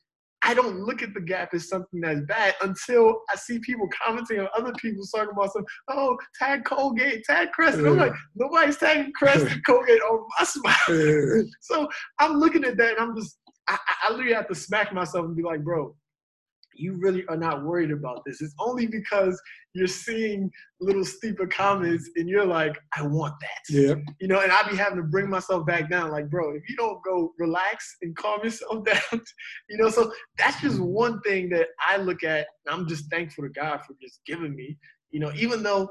[0.49, 4.39] I don't look at the gap as something that's bad until I see people commenting
[4.39, 7.77] on other people talking about some, oh, tag Colgate, tag Crest.
[7.77, 11.43] I'm like, nobody's tagging Crest and Colgate on my smile.
[11.61, 15.25] So I'm looking at that and I'm just, I- I literally have to smack myself
[15.25, 15.95] and be like, bro,
[16.79, 18.41] you really are not worried about this.
[18.41, 19.39] It's only because
[19.73, 23.73] you're seeing little steeper comments and you're like, I want that.
[23.73, 26.11] yeah, You know, and I be having to bring myself back down.
[26.11, 29.21] Like, bro, if you don't go relax and calm yourself down,
[29.69, 32.47] you know, so that's just one thing that I look at.
[32.65, 34.77] And I'm just thankful to God for just giving me,
[35.11, 35.89] you know, even though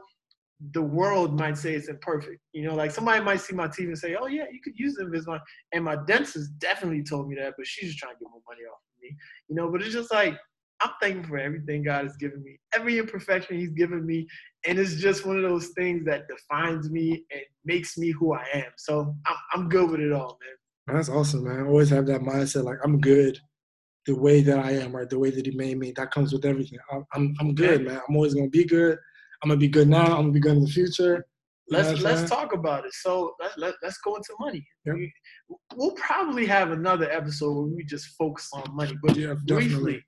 [0.73, 2.41] the world might say it's imperfect.
[2.53, 4.99] You know, like somebody might see my teeth and say, "Oh yeah, you could use
[5.01, 5.41] Invisalign."
[5.73, 8.63] And my dentist definitely told me that, but she's just trying to get more money
[8.63, 9.17] off of me.
[9.49, 10.35] You know, but it's just like
[10.81, 14.27] I'm thankful for everything God has given me, every imperfection He's given me,
[14.67, 18.45] and it's just one of those things that defines me and makes me who I
[18.55, 18.71] am.
[18.77, 20.97] So I'm I'm good with it all, man.
[20.97, 21.61] That's awesome, man.
[21.61, 23.39] I always have that mindset, like I'm good,
[24.07, 25.09] the way that I am, right?
[25.09, 25.93] The way that He made me.
[25.97, 26.79] That comes with everything.
[26.93, 28.01] I'm, I'm, I'm good, man.
[28.09, 28.99] I'm always gonna be good.
[29.43, 30.05] I'm gonna be good now.
[30.05, 31.25] I'm gonna be good in the future.
[31.69, 32.29] You Let's let's saying?
[32.29, 32.95] talk about it.
[32.95, 34.67] So let, let, let's go into money.
[34.87, 34.95] Yep.
[34.95, 35.13] We,
[35.77, 40.05] we'll probably have another episode where we just focus on money, but Yeah, briefly, definitely.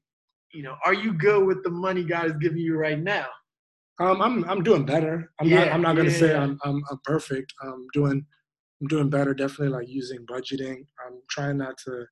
[0.52, 3.26] You know, are you good with the money God is giving you right now?
[3.98, 5.30] Um, I'm, I'm doing better.
[5.40, 6.42] I'm not, Yeah, I'm not gonna say yeah.
[6.42, 7.52] I'm, I'm, I'm perfect.
[7.62, 8.24] I'm doing,
[8.80, 9.34] I'm doing better.
[9.34, 10.86] Definitely like using budgeting.
[11.06, 12.06] I'm trying not to,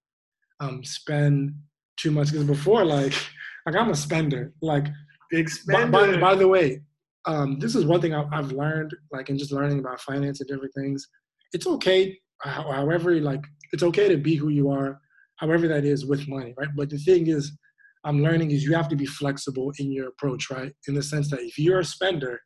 [0.61, 1.55] um, spend
[1.97, 3.15] too much because before, like,
[3.67, 4.53] like I'm a spender.
[4.61, 4.87] Like,
[5.31, 6.15] Big by, spender.
[6.15, 6.83] by, by the way,
[7.27, 10.49] um, this is one thing I've, I've learned, like in just learning about finance and
[10.49, 11.07] different things.
[11.53, 15.01] It's okay, however, like it's okay to be who you are,
[15.37, 16.69] however that is with money, right?
[16.77, 17.53] But the thing is,
[18.09, 20.73] I'm learning is you have to be flexible in your approach, right?
[20.89, 22.41] In the sense that if you're a spender,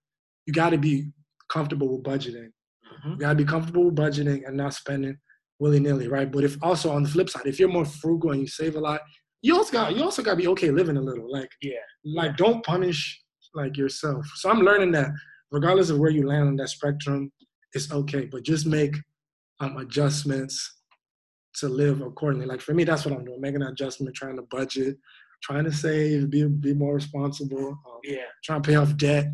[0.47, 1.13] you got to be
[1.49, 2.49] comfortable with budgeting.
[2.93, 3.13] Mhm.
[3.13, 5.17] You got to be comfortable with budgeting and not spending
[5.61, 6.31] willy nilly, right?
[6.31, 8.81] But if also on the flip side, if you're more frugal and you save a
[8.81, 9.01] lot,
[9.43, 11.85] you also got you also got to be okay living a little, like Yeah.
[12.05, 13.23] like don't punish
[13.55, 14.27] like yourself.
[14.37, 15.11] So I'm learning that
[15.53, 17.31] regardless of where you land on that spectrum,
[17.75, 18.25] it's okay.
[18.27, 18.97] But just make
[19.61, 20.55] um, adjustments
[21.57, 22.47] to live accordingly.
[22.47, 24.97] Like for me, that's what I'm doing, making an adjustment, trying to budget,
[25.43, 27.69] trying to save, be be more responsible.
[27.69, 28.25] Um, Yeah.
[28.45, 29.27] trying to pay off debt.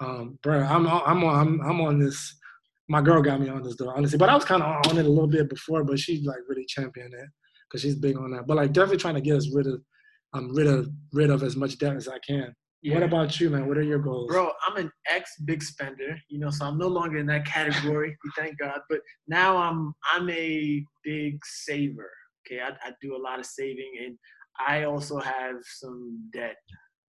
[0.00, 2.36] Um, bro, I'm on, I'm on, I'm, I'm on this.
[2.88, 4.18] My girl got me on this though, honestly.
[4.18, 6.66] But I was kind of on it a little bit before, but she's like really
[6.66, 7.28] championed it
[7.68, 8.46] because she's big on that.
[8.46, 9.80] But like definitely trying to get us rid of,
[10.34, 12.52] um, rid of, rid of as much debt as I can.
[12.82, 12.94] yeah.
[12.94, 13.68] What about you, man?
[13.68, 14.28] What are your goals?
[14.28, 18.16] Bro, I'm an ex big spender, you know, so I'm no longer in that category.
[18.24, 18.80] we thank God.
[18.90, 22.10] But now I'm I'm a big saver.
[22.44, 24.18] Okay, I, I do a lot of saving, and
[24.58, 26.56] I also have some debt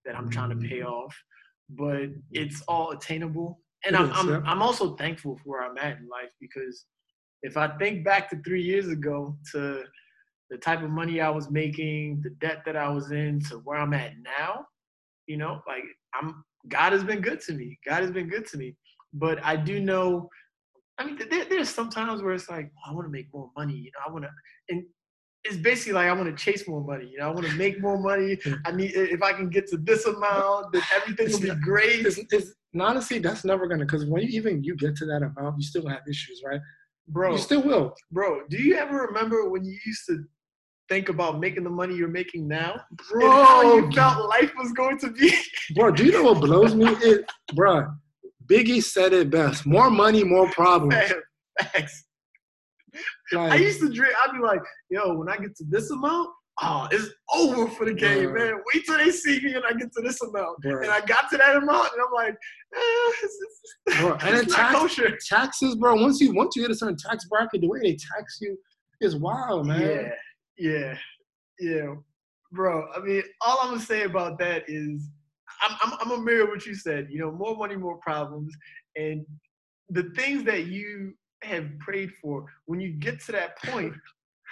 [0.05, 0.85] that I'm trying to pay mm.
[0.85, 1.15] off.
[1.69, 4.45] But it's all attainable, and I'm I'm.
[4.45, 6.85] I'm also thankful for where I'm at in life because
[7.41, 9.83] if I think back to three years ago to
[10.49, 13.77] the type of money I was making, the debt that I was in, to where
[13.77, 14.65] I'm at now,
[15.25, 17.79] you know, like I'm God has been good to me.
[17.85, 18.75] God has been good to me.
[19.13, 20.29] But I do know,
[20.97, 23.75] I mean, there, there's sometimes where it's like, oh, I want to make more money.
[23.75, 24.31] You know, I want to,
[24.69, 24.83] and
[25.45, 27.09] it's basically like I want to chase more money.
[27.11, 28.37] You know, I want to make more money.
[28.65, 32.05] I need if I can get to this amount, then everything will be great.
[32.05, 35.57] It's, it's, honestly, that's never gonna because when you even you get to that amount,
[35.57, 36.61] you still have issues, right?
[37.07, 40.23] Bro, You still will, bro, do you ever remember when you used to
[40.87, 42.79] think about making the money you're making now?
[43.11, 43.25] bro.
[43.25, 45.33] and how you felt life was going to be?
[45.75, 46.85] bro, do you know what blows me?
[46.87, 47.87] It, bro,
[48.45, 50.95] Biggie said it best: more money, more problems.
[51.73, 51.87] Man,
[53.31, 53.53] Facts.
[53.53, 54.11] I used to dream.
[54.23, 56.29] I'd be like, yo, when I get to this amount,
[56.61, 58.51] oh, it's over for the game, Bruh.
[58.51, 58.63] man.
[58.73, 60.63] Wait till they see me and I get to this amount.
[60.63, 60.83] Bruh.
[60.83, 62.77] And I got to that amount, and I'm like, eh,
[63.23, 63.37] it's,
[63.87, 65.17] it's, and it's tax- kosher.
[65.27, 65.95] taxes, bro.
[65.95, 68.57] Once you once you hit a certain tax bracket, the way they tax you
[69.01, 70.11] is wild, man.
[70.57, 70.97] Yeah, yeah,
[71.59, 71.95] yeah,
[72.51, 72.87] bro.
[72.95, 75.09] I mean, all I'm gonna say about that is,
[75.61, 77.07] I'm, I'm, I'm gonna mirror what you said.
[77.09, 78.53] You know, more money, more problems,
[78.95, 79.25] and
[79.89, 81.13] the things that you
[81.45, 82.45] have prayed for.
[82.65, 83.93] When you get to that point,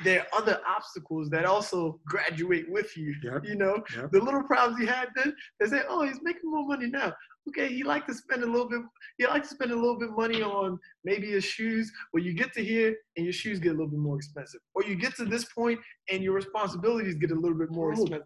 [0.03, 3.13] there are other obstacles that also graduate with you.
[3.23, 3.43] Yep.
[3.45, 4.11] You know, Yep.
[4.11, 7.13] the little problems you had then, they say, oh, he's making more money now.
[7.49, 8.81] Okay, he like to spend a little bit.
[9.17, 11.91] He like to spend a little bit money on maybe his shoes.
[12.13, 14.83] Well, you get to here and your shoes get a little bit more expensive, or
[14.83, 18.23] you get to this point and your responsibilities get a little bit more expensive.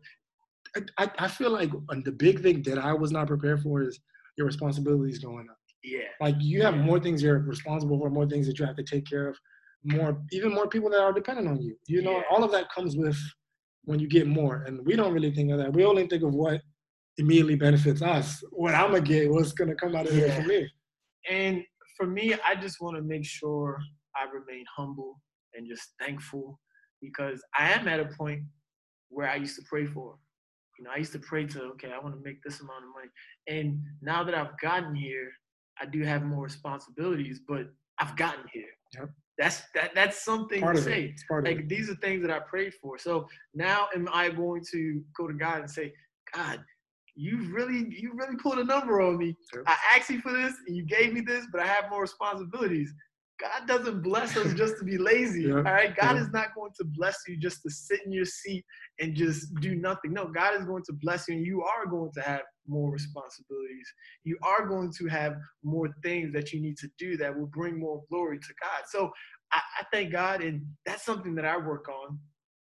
[0.75, 3.81] I, I, I feel like uh, the big thing that I was not prepared for
[3.81, 3.99] is
[4.37, 5.57] your responsibilities going up.
[5.85, 8.83] Yeah, Like you have more things you're responsible for, more things that you have to
[8.83, 9.37] take care of,
[9.83, 11.77] more even more people that are dependent on you.
[11.87, 12.23] You know, Yeah.
[12.31, 13.17] all of that comes with
[13.83, 15.71] when you get more, and we don't really think of that.
[15.73, 16.61] We only think of what
[17.17, 18.43] immediately benefits us.
[18.51, 20.41] What I'm gonna get, what's gonna come out of it Yeah.
[20.41, 20.69] for me.
[21.29, 21.63] and
[21.97, 23.79] for me, I just want to make sure
[24.15, 25.21] I remain humble
[25.53, 26.59] and just thankful
[27.01, 28.41] because I am at a point
[29.09, 30.17] where I used to pray for.
[30.77, 32.89] You know, I used to pray to, okay, I want to make this amount of
[32.97, 33.09] money.
[33.47, 35.31] And now that I've gotten here,
[35.81, 37.67] I do have more responsibilities, but
[37.99, 38.69] I've gotten here.
[38.97, 39.09] Yep.
[39.37, 41.03] That's that that's something Part to say.
[41.13, 41.69] It's part of Like it.
[41.69, 42.97] these are things that I prayed for.
[42.97, 45.93] So now am I going to go to God and say,
[46.33, 46.63] God,
[47.15, 49.35] you really you really pulled a number on me.
[49.53, 49.63] Yep.
[49.67, 52.93] I asked you for this and you gave me this, but I have more responsibilities.
[53.39, 55.43] God doesn't bless us just to be lazy.
[55.43, 55.55] Yep.
[55.57, 55.95] All right.
[55.95, 56.21] God Yep.
[56.21, 58.63] is not going to bless you just to sit in your seat
[58.99, 60.13] and just do nothing.
[60.13, 63.91] No, God is going to bless you and you are going to have more responsibilities.
[64.23, 67.79] You are going to have more things that you need to do that will bring
[67.79, 68.83] more glory to God.
[68.89, 69.11] So
[69.51, 72.17] I, I thank God, and that's something that I work on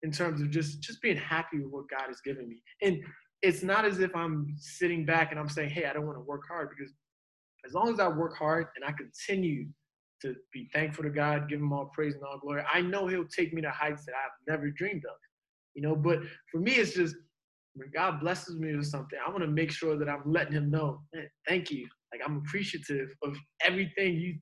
[0.04, 2.62] in terms of just just being happy with what God has given me.
[2.82, 2.98] And
[3.42, 6.22] it's not as if I'm sitting back and I'm saying, "Hey, I don't want to
[6.24, 6.94] work hard," because
[7.66, 9.68] as long as I work hard and I continue
[10.22, 13.28] to be thankful to God, give Him all praise and all glory, I know He'll
[13.28, 15.16] take me to heights that I've never dreamed of.
[15.76, 16.20] You know, but
[16.52, 17.16] for me, it's just
[17.76, 20.72] when God blesses me with something, I want to make sure that I'm letting Him
[20.72, 21.88] know, "Man, thank you.
[22.12, 24.40] Like I'm appreciative of everything you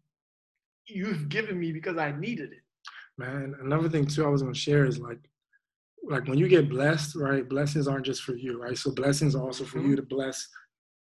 [0.87, 2.59] you've given me because I needed it.
[3.17, 5.19] Man, another thing too I was gonna share is like
[6.03, 7.47] like when you get blessed, right?
[7.49, 8.77] Blessings aren't just for you, right?
[8.77, 9.89] So blessings are also for Mhm.
[9.89, 10.47] you to bless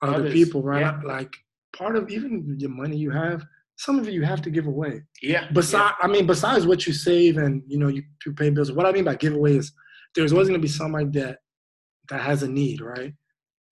[0.02, 0.82] other Others, people, right?
[0.82, 1.02] yeah.
[1.06, 1.34] Like
[1.74, 3.46] part of even the money you have,
[3.78, 5.02] some of it you have to give away.
[5.22, 5.48] Yeah.
[5.54, 8.72] Besides, I mean, besides what you save and you know you, you pay bills.
[8.72, 9.72] What I mean by giveaway is
[10.16, 11.40] there's always gonna be somebody that
[12.10, 13.14] that has a need, right?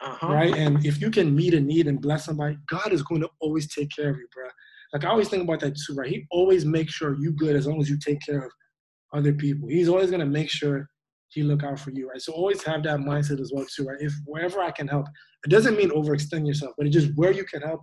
[0.01, 0.27] Uh-huh.
[0.33, 0.55] Right?
[0.55, 3.73] And if you can meet a need and bless somebody, God is going to always
[3.73, 4.45] take care of you, bro.
[4.93, 6.09] Like I always think about that too, right?
[6.09, 8.51] He always makes sure you good as long as you take care of
[9.13, 9.67] other people.
[9.67, 10.87] He's always gonna make sure
[11.29, 12.21] he look out for you, right?
[12.21, 13.97] So always have that mindset as well too, right?
[13.99, 15.05] If wherever I can help,
[15.45, 17.81] it doesn't mean overextend yourself, but it's just where you can help,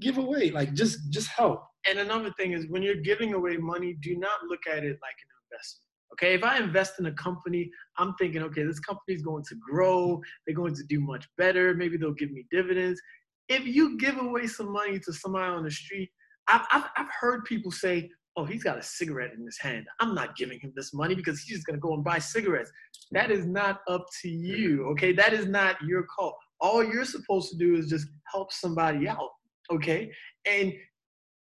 [0.00, 1.64] give away, like just just help.
[1.88, 5.16] And another thing is when you're giving away money, do not look at it like
[5.22, 5.84] an investment.
[6.12, 9.56] Okay, if I invest in a company, I'm thinking, okay, this company is going to
[9.56, 13.00] grow, they're going to do much better, maybe they'll give me dividends.
[13.48, 16.08] if you give away some money to somebody on the street,
[16.46, 19.86] I've, I've, I've heard people say, oh, he's got a cigarette in his hand.
[20.00, 22.70] I'm not giving him this money because he's just going to go and buy cigarettes.
[23.12, 25.12] That is not up to you, okay?
[25.12, 26.36] That is not your call.
[26.60, 29.30] All you're supposed to do is just help somebody out,
[29.72, 30.10] okay?
[30.50, 30.72] And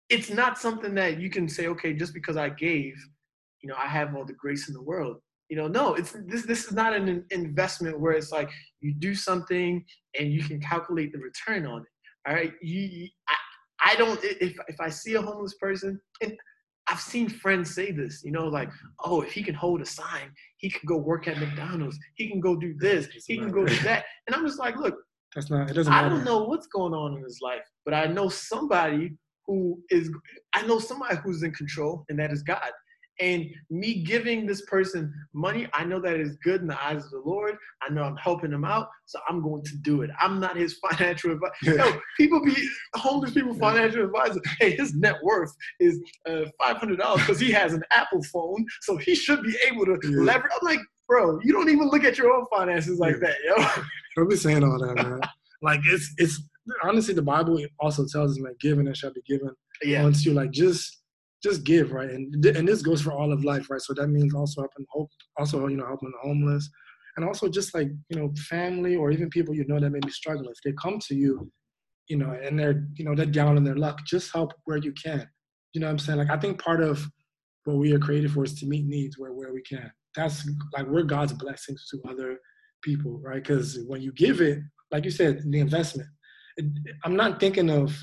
[0.09, 2.95] it's not something that you can say, okay, just because I gave,
[3.61, 5.17] you know, I have all the grace in the world.
[5.49, 6.45] You know, no, it's this.
[6.45, 8.49] This is not an investment where it's like
[8.81, 9.83] you do something
[10.19, 11.87] and you can calculate the return on it.
[12.27, 14.19] All right, you, I, I don't.
[14.23, 16.33] If if I see a homeless person, and
[16.89, 18.69] I've seen friends say this, you know, like,
[19.05, 21.97] oh, if he can hold a sign, he can go work at McDonald's.
[22.15, 23.07] He can go do this.
[23.25, 24.05] He can go do that.
[24.25, 24.95] And I'm just like, look,
[25.35, 25.69] that's not.
[25.69, 25.91] It doesn't.
[25.91, 30.11] I don't know what's going on in his life, but I know somebody who is.
[30.53, 32.71] I know somebody who's in control, and that is God.
[33.19, 37.09] And me giving this person money, I know that is good in the eyes of
[37.09, 37.55] the Lord.
[37.81, 40.11] I know I'm helping him out, so I'm going to do it.
[40.19, 41.77] I'm not his financial advisor.
[41.77, 42.55] no, people be
[42.93, 44.39] homeless people financial advisor.
[44.59, 48.65] Hey, his net worth is uh, five hundred dollars because he has an Apple phone,
[48.81, 50.17] so he should be able to yeah.
[50.17, 50.51] leverage.
[50.53, 53.29] I'm like, bro, you don't even look at your own finances like yeah.
[53.29, 53.83] that, yo.
[54.17, 55.21] Don't be saying all that, man.
[55.61, 56.41] like it's it's
[56.83, 59.51] honestly the Bible also tells us like giving and shall be given
[59.83, 60.01] yeah.
[60.03, 61.03] once you like just
[61.43, 62.09] just give, right?
[62.09, 63.79] And and this goes for all of life, right?
[63.79, 66.67] So that means also helping hope, also you know helping the homeless,
[67.15, 70.11] and also just like you know family or even people you know that may be
[70.11, 70.49] struggling.
[70.49, 71.51] If they come to you,
[72.07, 74.93] you know, and they're you know they're down in their luck, just help where you
[74.93, 75.27] can.
[75.73, 76.17] You know what I'm saying?
[76.17, 77.07] Like I think part of
[77.65, 79.91] what we are created for is to meet needs where where we can.
[80.15, 82.39] That's like we're God's blessings to other
[82.81, 83.41] people, right?
[83.41, 84.59] Because when you give it,
[84.91, 86.09] like you said, the investment.
[87.03, 87.95] I'm not thinking of,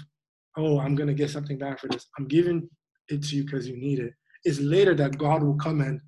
[0.56, 2.06] oh, I'm gonna get something back for this.
[2.18, 2.68] I'm giving
[3.08, 4.12] it to you because you need it.
[4.44, 6.00] It's later that God will come and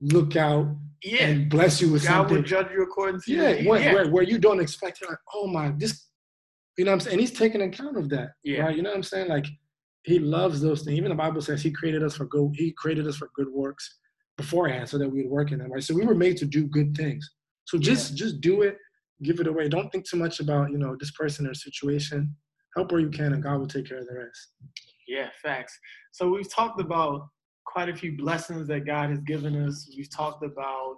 [0.00, 0.66] look out
[1.02, 1.26] yeah.
[1.26, 2.36] and bless you with God something.
[2.36, 3.94] will judge you according to yeah, where, yeah.
[3.94, 5.08] Where, where you don't expect it.
[5.08, 6.06] Like, oh my, this,
[6.78, 7.12] you know what I'm saying?
[7.14, 8.30] And he's taking account of that.
[8.44, 8.62] Yeah.
[8.62, 8.76] Right?
[8.76, 9.28] You know what I'm saying?
[9.28, 9.46] Like,
[10.04, 10.96] he loves those things.
[10.96, 12.52] Even the Bible says he created us for good.
[12.54, 13.98] He created us for good works
[14.38, 15.70] beforehand so that we would work in them.
[15.70, 15.82] Right.
[15.82, 17.30] So we were made to do good things.
[17.64, 18.16] So just yeah.
[18.16, 18.76] just do it.
[19.22, 19.68] Give it away.
[19.68, 22.34] Don't think too much about you know this person or situation.
[22.76, 24.52] Help where you can, and God will take care of the rest.
[25.08, 25.76] Yeah, facts.
[26.12, 27.28] So we've talked about
[27.66, 29.92] quite a few blessings that God has given us.
[29.96, 30.96] We've talked about,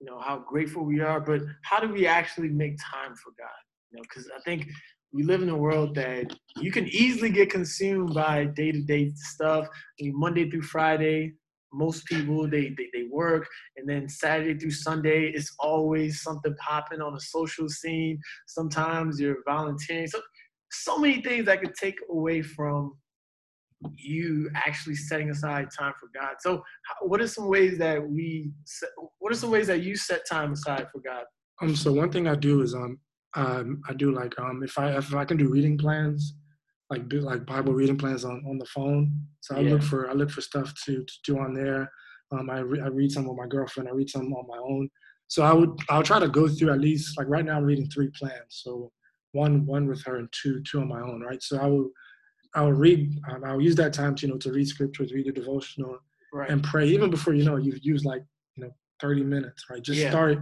[0.00, 3.48] you know, how grateful we are, but how do we actually make time for God?
[3.90, 4.68] You know, because I think
[5.12, 9.66] we live in a world that you can easily get consumed by day-to-day stuff.
[10.00, 11.34] I mean, Monday through Friday,
[11.72, 17.00] most people they, they they work, and then Saturday through Sunday, it's always something popping
[17.00, 18.18] on the social scene.
[18.46, 20.06] Sometimes you're volunteering.
[20.06, 20.20] So
[20.72, 22.96] so many things that could take away from
[23.96, 26.34] you actually setting aside time for God.
[26.40, 26.62] So,
[27.02, 28.52] what are some ways that we?
[29.18, 31.24] What are some ways that you set time aside for God?
[31.60, 31.74] Um.
[31.74, 32.98] So one thing I do is um,
[33.34, 36.34] um I do like um if I if I can do reading plans,
[36.90, 39.12] like do like Bible reading plans on on the phone.
[39.40, 39.72] So I yeah.
[39.72, 41.90] look for I look for stuff to to do on there.
[42.32, 43.88] Um, I re- I read some with my girlfriend.
[43.88, 44.88] I read some on my own.
[45.28, 47.88] So I would I'll try to go through at least like right now I'm reading
[47.88, 48.42] three plans.
[48.48, 48.90] So
[49.32, 51.20] one one with her and two two on my own.
[51.20, 51.42] Right.
[51.42, 51.90] So I will
[52.54, 55.32] I'll read, um, I'll use that time to, you know, to read scriptures, read a
[55.32, 55.98] devotional,
[56.32, 56.50] right.
[56.50, 56.86] and pray.
[56.88, 58.22] Even before you know, you've used like,
[58.56, 59.82] you know, 30 minutes, right?
[59.82, 60.10] Just yeah.
[60.10, 60.38] start,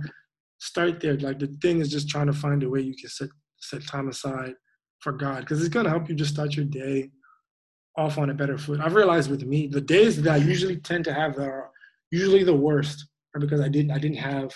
[0.58, 1.18] start there.
[1.18, 3.28] Like the thing is just trying to find a way you can set
[3.60, 4.54] set time aside
[5.00, 7.10] for God, because it's gonna help you just start your day
[7.96, 8.80] off on a better foot.
[8.80, 11.70] I've realized with me, the days that I usually tend to have that are
[12.10, 14.52] usually the worst, are because I didn't I didn't have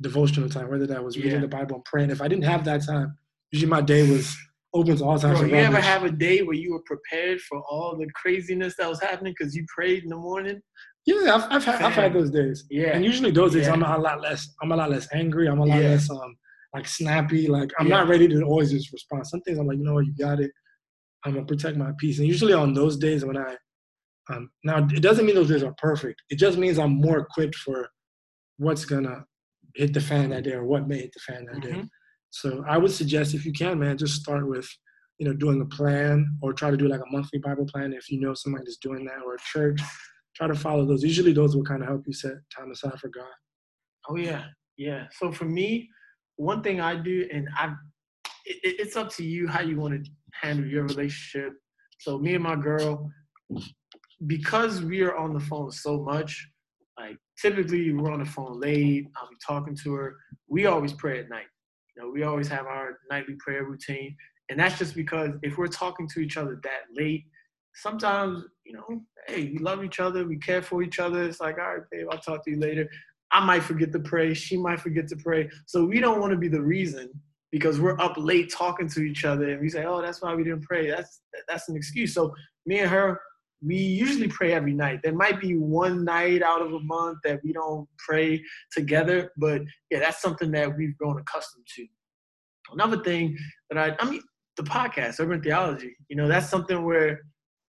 [0.00, 1.40] devotional time, whether that was reading yeah.
[1.40, 2.10] the Bible and praying.
[2.10, 3.16] If I didn't have that time,
[3.50, 4.36] usually my day was
[4.74, 7.96] opens all types Bro, you ever have a day where you were prepared for all
[7.96, 10.60] the craziness that was happening because you prayed in the morning?
[11.06, 12.66] Yeah, I've, I've had, I've had those days.
[12.68, 13.72] Yeah, and usually those days yeah.
[13.72, 14.54] I'm a lot less.
[14.60, 15.48] I'm a lot less angry.
[15.48, 15.90] I'm a lot yeah.
[15.90, 16.36] less um
[16.76, 17.48] like snappy.
[17.48, 17.96] Like I'm yeah.
[17.96, 19.26] not ready to always just respond.
[19.26, 20.50] Some things I'm like, you know what, you got it.
[21.24, 22.18] I'm gonna protect my peace.
[22.18, 23.56] And usually on those days when I
[24.30, 26.22] um now it doesn't mean those days are perfect.
[26.28, 27.88] It just means I'm more equipped for
[28.58, 29.24] what's gonna
[29.74, 31.80] hit the fan that day or what may hit the fan that mm-hmm.
[31.80, 31.88] day.
[32.30, 34.68] So I would suggest if you can, man, just start with,
[35.18, 38.10] you know, doing a plan or try to do like a monthly Bible plan if
[38.10, 39.80] you know somebody that's doing that or a church.
[40.34, 41.02] Try to follow those.
[41.02, 43.36] Usually those will kind of help you set time aside for God.
[44.10, 44.44] Oh yeah,
[44.76, 45.04] yeah.
[45.18, 45.88] So for me,
[46.36, 47.74] one thing I do, and I,
[48.44, 51.54] it, it's up to you how you want to handle your relationship.
[51.98, 53.10] So me and my girl,
[54.26, 56.48] because we are on the phone so much,
[56.98, 59.06] like typically we're on the phone late.
[59.16, 60.16] I'll be talking to her.
[60.48, 61.46] We always pray at night.
[61.96, 64.16] You know, we always have our nightly prayer routine,
[64.50, 67.24] and that's just because if we're talking to each other that late,
[67.74, 71.22] sometimes you know, hey, we love each other, we care for each other.
[71.22, 72.88] It's like, all right, babe, I'll talk to you later.
[73.32, 74.34] I might forget to pray.
[74.34, 75.50] She might forget to pray.
[75.66, 77.10] So we don't want to be the reason
[77.52, 80.44] because we're up late talking to each other and we say, oh, that's why we
[80.44, 80.90] didn't pray.
[80.90, 82.14] That's that's an excuse.
[82.14, 82.34] So
[82.66, 83.20] me and her,
[83.62, 85.00] we usually pray every night.
[85.02, 89.62] There might be one night out of a month that we don't pray together, but
[89.90, 91.86] yeah, that's something that we've grown accustomed to.
[92.72, 93.36] Another thing
[93.70, 94.22] that I, I mean,
[94.56, 97.20] the podcast, Urban Theology, you know, that's something where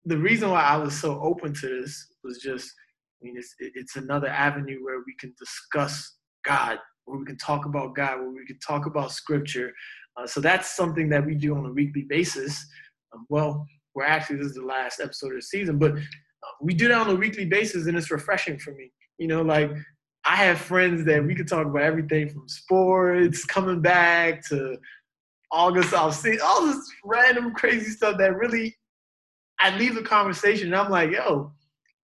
[0.05, 2.72] the reason why I was so open to this was just,
[3.21, 7.67] I mean, it's it's another avenue where we can discuss God, where we can talk
[7.67, 9.73] about God, where we can talk about Scripture.
[10.17, 12.67] Uh, so that's something that we do on a weekly basis.
[13.14, 16.75] Um, well, we're actually this is the last episode of the season, but uh, we
[16.75, 18.91] do that on a weekly basis, and it's refreshing for me.
[19.19, 19.71] You know, like
[20.25, 24.77] I have friends that we could talk about everything from sports, coming back to
[25.53, 28.77] August see all this random crazy stuff that really
[29.61, 31.53] I leave the conversation and I'm like, yo,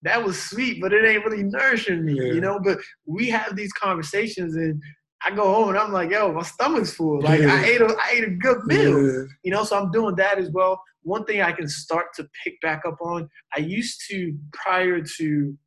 [0.03, 2.33] that was sweet, but it ain't really nourishing me, yeah.
[2.33, 2.59] you know.
[2.63, 4.83] But we have these conversations and
[5.25, 7.21] I go home and I'm like, yo, my stomach's full.
[7.21, 7.55] Like yeah.
[7.55, 9.03] I ate a I ate a good meal.
[9.03, 9.23] Yeah.
[9.45, 10.83] You know, so I'm doing that as well.
[11.03, 15.59] One thing I can start to pick back up on, I used to prior to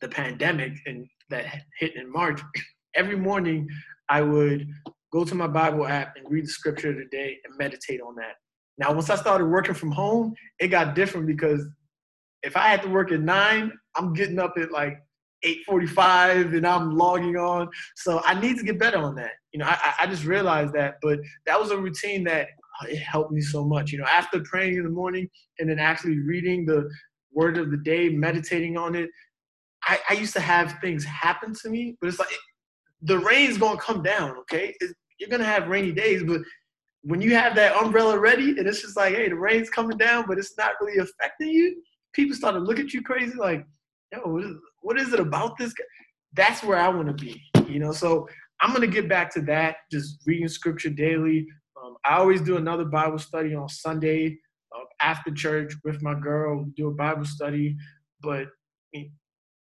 [0.00, 1.46] the pandemic and that
[1.78, 2.40] hit in March,
[2.94, 3.68] every morning
[4.08, 4.68] I would
[5.12, 8.14] go to my Bible app and read the scripture of the day and meditate on
[8.16, 8.34] that.
[8.78, 11.66] Now, once I started working from home, it got different because
[12.46, 15.02] if I had to work at nine, I'm getting up at like
[15.44, 17.68] 8:45 and I'm logging on.
[17.96, 19.32] So I need to get better on that.
[19.52, 22.48] You know, I, I just realized that, but that was a routine that
[22.80, 23.90] uh, it helped me so much.
[23.90, 25.28] You know, after praying in the morning
[25.58, 26.88] and then actually reading the
[27.32, 29.10] word of the day, meditating on it,
[29.84, 32.28] I, I used to have things happen to me, but it's like
[33.02, 34.36] the rain's gonna come down.
[34.38, 36.42] Okay, it's, you're gonna have rainy days, but
[37.02, 40.24] when you have that umbrella ready and it's just like, hey, the rain's coming down,
[40.26, 41.80] but it's not really affecting you,
[42.16, 43.64] people start to look at you crazy, like,
[44.10, 45.84] yo, what is, what is it about this guy?
[46.32, 47.92] That's where I want to be, you know.
[47.92, 48.26] So
[48.60, 51.46] I'm gonna get back to that, just reading scripture daily.
[51.80, 54.38] Um, I always do another Bible study on Sunday
[54.74, 56.64] uh, after church with my girl.
[56.64, 57.76] We do a Bible study,
[58.22, 59.12] but I mean,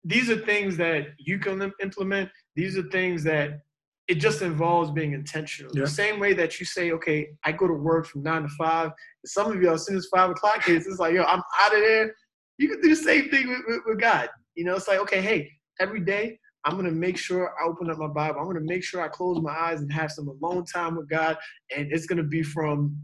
[0.03, 2.29] these are things that you can implement.
[2.55, 3.61] These are things that
[4.07, 5.71] it just involves being intentional.
[5.75, 5.83] Yeah.
[5.83, 8.91] The same way that you say, okay, I go to work from nine to five.
[9.25, 11.79] Some of y'all, as soon as five o'clock hits, it's like, yo, I'm out of
[11.81, 12.15] there.
[12.59, 14.29] You can do the same thing with, with, with God.
[14.55, 15.49] You know, it's like, okay, hey,
[15.79, 18.41] every day I'm gonna make sure I open up my Bible.
[18.41, 21.37] I'm gonna make sure I close my eyes and have some alone time with God.
[21.75, 22.97] And it's gonna be from,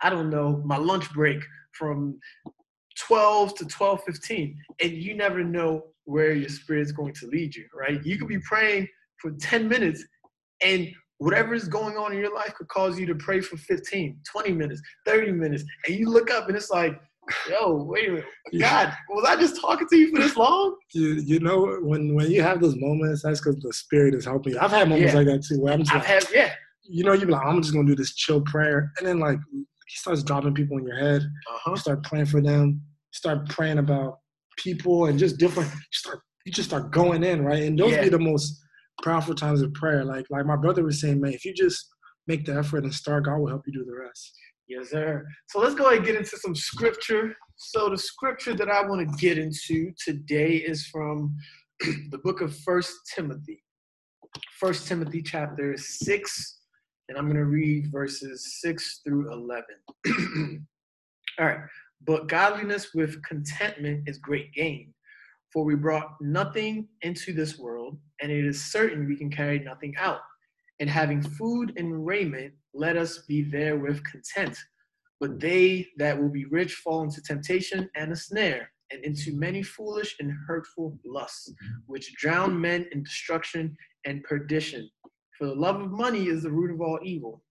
[0.00, 2.18] I don't know, my lunch break from
[3.06, 4.56] 12 to 12:15.
[4.80, 8.04] And you never know where your spirit's going to lead you, right?
[8.04, 8.88] You could be praying
[9.20, 10.02] for 10 minutes
[10.62, 14.18] and whatever is going on in your life could cause you to pray for 15,
[14.24, 15.64] 20 minutes, 30 minutes.
[15.86, 16.98] And you look up and it's like,
[17.48, 18.24] yo, wait a minute.
[18.60, 20.76] God, was I just talking to you for this long?
[20.92, 24.54] You, you know, when, when you have those moments, that's because the spirit is helping
[24.54, 24.58] you.
[24.60, 25.18] I've had moments yeah.
[25.18, 26.52] like that too, where I'm just I've like, had, yeah.
[26.82, 28.92] You know, you're like, I'm just going to do this chill prayer.
[28.98, 31.22] And then, like, he starts dropping people in your head.
[31.22, 31.72] Uh-huh.
[31.72, 32.68] You start praying for them.
[32.70, 34.18] You start praying about
[34.56, 35.70] people and just different.
[35.72, 37.62] You start, you just start going in, right?
[37.62, 38.02] And those yeah.
[38.02, 38.58] be the most
[39.02, 40.04] powerful times of prayer.
[40.04, 41.88] Like like my brother was saying, man, if you just
[42.26, 44.32] make the effort and start, God will help you do the rest.
[44.68, 45.26] Yes, sir.
[45.48, 47.34] So let's go ahead and get into some scripture.
[47.56, 51.34] So the scripture that I want to get into today is from
[51.80, 53.64] the book of First Timothy.
[54.60, 56.60] First Timothy chapter six,
[57.08, 60.66] and I'm going to read verses six through eleven.
[61.40, 61.60] All right.
[62.06, 64.92] But godliness with contentment is great gain.
[65.50, 69.94] For we brought nothing into this world, and it is certain we can carry nothing
[69.98, 70.20] out.
[70.78, 74.56] And having food and raiment, let us be there with content.
[75.20, 79.62] But they that will be rich fall into temptation and a snare, and into many
[79.62, 81.80] foolish and hurtful lusts, mm-hmm.
[81.86, 84.88] which drown men in destruction and perdition.
[85.36, 87.42] For the love of money is the root of all evil,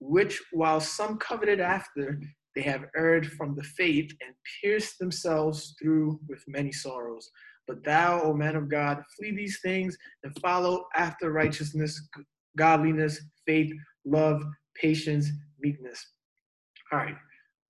[0.00, 2.20] which while some coveted after,
[2.54, 7.30] they have erred from the faith and pierced themselves through with many sorrows.
[7.66, 12.08] But thou, O man of God, flee these things and follow after righteousness,
[12.58, 13.72] godliness, faith,
[14.04, 14.42] love,
[14.74, 15.28] patience,
[15.60, 16.04] meekness.
[16.92, 17.16] All right.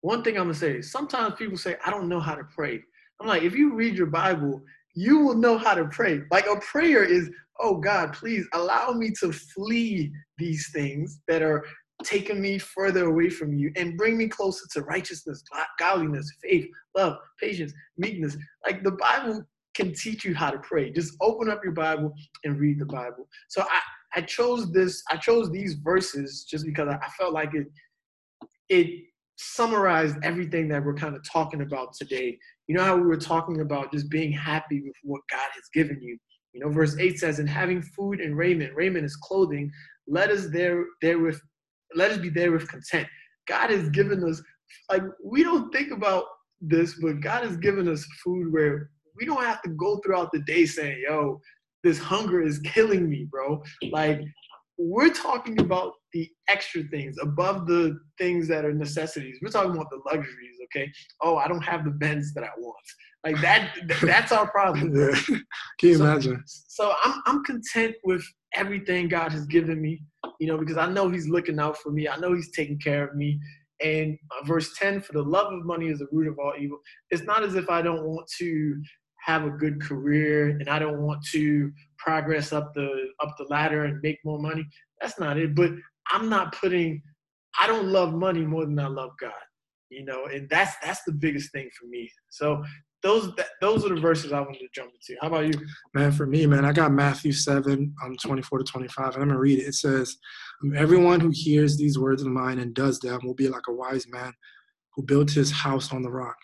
[0.01, 2.45] One thing I'm going to say is sometimes people say, I don't know how to
[2.45, 2.81] pray.
[3.21, 4.61] I'm like, if you read your Bible,
[4.95, 6.23] you will know how to pray.
[6.31, 7.31] Like a prayer is,
[7.61, 11.65] oh God, please allow me to flee these things that are
[12.03, 15.45] taking me further away from you and bring me closer to righteousness,
[15.79, 16.67] godliness, faith,
[16.97, 18.37] love, patience, meekness.
[18.67, 20.91] Like the Bible can teach you how to pray.
[20.91, 22.13] Just open up your Bible
[22.45, 23.29] and read the Bible.
[23.49, 23.81] So I,
[24.15, 27.67] I chose this, I chose these verses just because I, felt like it
[28.69, 29.05] it
[29.37, 32.39] summarized everything that we're kind of talking about today.
[32.67, 36.01] You know how we were talking about just being happy with what God has given
[36.01, 36.17] you.
[36.53, 39.71] You know, verse 8 says, and having food and raiment, raiment is clothing,
[40.07, 41.41] let us there therewith
[41.95, 43.07] let us be there with content.
[43.47, 44.43] God has given us,
[44.91, 46.25] like, we don't think about
[46.61, 50.41] this, but God has given us food where we don't have to go throughout the
[50.41, 51.41] day saying, yo,
[51.85, 53.63] this hunger is killing me, bro.
[53.91, 54.21] Like,
[54.79, 59.39] we're talking about the extra things above the things that are necessities.
[59.43, 60.91] We're talking about the luxuries, okay?
[61.23, 62.77] Oh, I don't have the Benz that I want.
[63.25, 64.95] Like that, that's our problem.
[64.97, 65.15] Yeah.
[65.79, 66.43] Can you So- imagine?
[66.47, 68.25] So I'm I'm content with
[68.55, 70.03] everything God has given me,
[70.41, 72.09] you know, because I know He's looking out for me.
[72.09, 73.39] I know He's taking care of me.
[73.83, 76.79] And uh, verse 10, for the love of money is the root of all evil.
[77.11, 78.81] It's not as if I don't want to
[79.25, 83.85] have a good career and I don't want to progress up the up the ladder
[83.85, 84.67] and make more money.
[85.01, 85.55] That's not it.
[85.55, 85.71] But
[86.11, 87.03] I'm not putting
[87.61, 89.33] I don't love money more than I love God.
[89.91, 92.11] You know, and that's that's the biggest thing for me.
[92.31, 92.63] So
[93.03, 95.21] those that, those are the verses I wanted to jump into.
[95.21, 95.67] How about you?
[95.95, 99.29] Man, for me, man, I got Matthew 7, um, 24 to 25, and I'm going
[99.31, 99.67] to read it.
[99.67, 100.17] It says,
[100.63, 103.73] um, Everyone who hears these words of mine and does them will be like a
[103.73, 104.33] wise man
[104.95, 106.37] who built his house on the rock.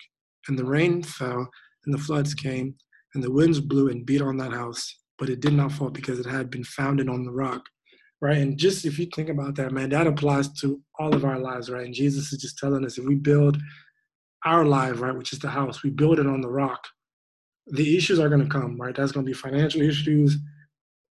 [0.48, 1.48] And the rain fell,
[1.88, 2.74] and the floods came,
[3.14, 6.18] and the winds blew and beat on that house, but it did not fall because
[6.18, 7.62] it had been founded on the rock.
[8.20, 8.36] Right.
[8.36, 11.70] And just if you think about that, man, that applies to all of our lives,
[11.70, 11.86] right?
[11.86, 13.56] And Jesus is just telling us if we build
[14.44, 16.84] our life, right, which is the house, we build it on the rock,
[17.68, 18.94] the issues are going to come, right?
[18.94, 20.36] That's going to be financial issues,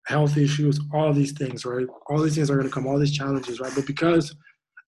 [0.06, 1.88] health issues, all these things, right?
[2.08, 3.74] All these things are going to come, all these challenges, right?
[3.74, 4.36] But because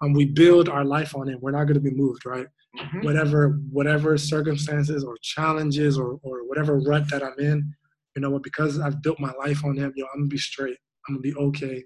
[0.02, 2.48] um, we build our life on it, we're not going to be moved, right?
[2.78, 3.04] Mhm.
[3.04, 7.74] Whatever, whatever circumstances or challenges or, or whatever rut that I'm in,
[8.16, 8.44] you know what?
[8.44, 10.78] Because I've built my life on Him, yo, I'm gonna be straight.
[11.08, 11.84] I'm gonna be okay,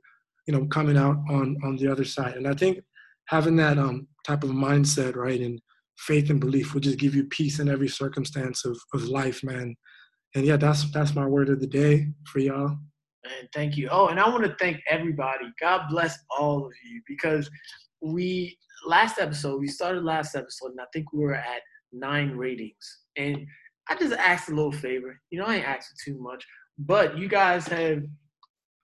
[0.47, 2.35] you know, coming out on on the other side.
[2.35, 2.79] And I think
[3.27, 5.61] having that um type of mindset, right, and
[5.97, 9.75] faith and belief will just give you peace in every circumstance of, of life, man.
[10.35, 12.77] And yeah, that's that's my word of the day for y'all.
[13.25, 13.87] And thank you.
[13.89, 15.45] Oh, and I want to thank everybody.
[15.61, 17.49] God bless all of you because
[18.03, 21.61] we last episode we started last episode and I think we were at
[21.93, 22.99] nine ratings.
[23.17, 23.45] And
[23.89, 25.19] I just asked a little favor.
[25.29, 26.45] You know, I ain't for too much,
[26.77, 28.03] but you guys have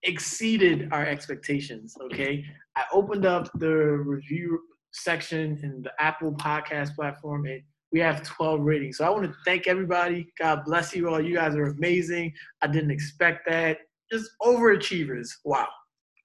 [0.04, 1.96] exceeded our expectations.
[2.06, 2.46] Okay,
[2.76, 4.60] I opened up the review
[4.92, 7.62] section in the Apple Podcast platform and
[7.92, 8.98] we have 12 ratings.
[8.98, 10.32] So I want to thank everybody.
[10.40, 11.20] God bless you all.
[11.20, 12.34] You guys are amazing.
[12.62, 13.80] I didn't expect that.
[14.12, 15.30] Just overachievers.
[15.44, 15.68] Wow.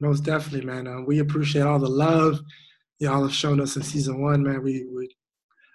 [0.01, 0.87] Most definitely, man.
[0.87, 2.41] Uh, we appreciate all the love
[3.05, 4.63] y'all have shown us in season one, man.
[4.63, 5.15] We, we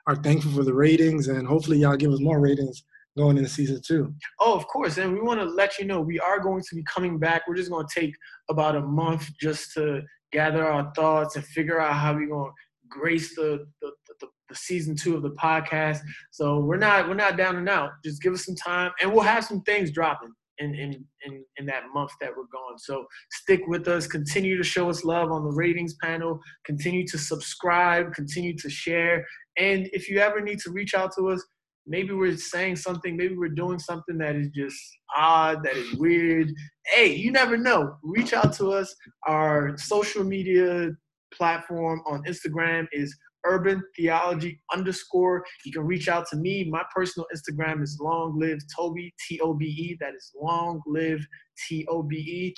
[0.07, 2.83] are thankful for the ratings, and hopefully, y'all give us more ratings
[3.17, 4.13] going into season two.
[4.39, 4.97] Oh, of course.
[4.97, 7.47] And we want to let you know we are going to be coming back.
[7.47, 8.13] We're just going to take
[8.49, 10.01] about a month just to
[10.31, 14.55] gather our thoughts and figure out how we're going to grace the, the, the, the
[14.55, 15.99] season two of the podcast.
[16.31, 17.91] So we're not we're not down and out.
[18.03, 21.65] Just give us some time, and we'll have some things dropping in in in, in
[21.65, 22.77] that month that we're gone.
[22.77, 24.07] So stick with us.
[24.07, 26.39] Continue to show us love on the ratings panel.
[26.65, 28.13] Continue to subscribe.
[28.13, 29.25] Continue to share.
[29.57, 31.43] And if you ever need to reach out to us,
[31.87, 34.79] maybe we're saying something, maybe we're doing something that is just
[35.15, 36.51] odd, that is weird.
[36.85, 37.95] Hey, you never know.
[38.03, 38.93] Reach out to us.
[39.27, 40.91] Our social media
[41.33, 43.15] platform on Instagram is
[43.45, 45.43] urban theology underscore.
[45.65, 46.69] You can reach out to me.
[46.69, 49.97] My personal Instagram is long live Toby, T O B E.
[49.99, 51.25] That is long live
[51.67, 52.53] T O B E.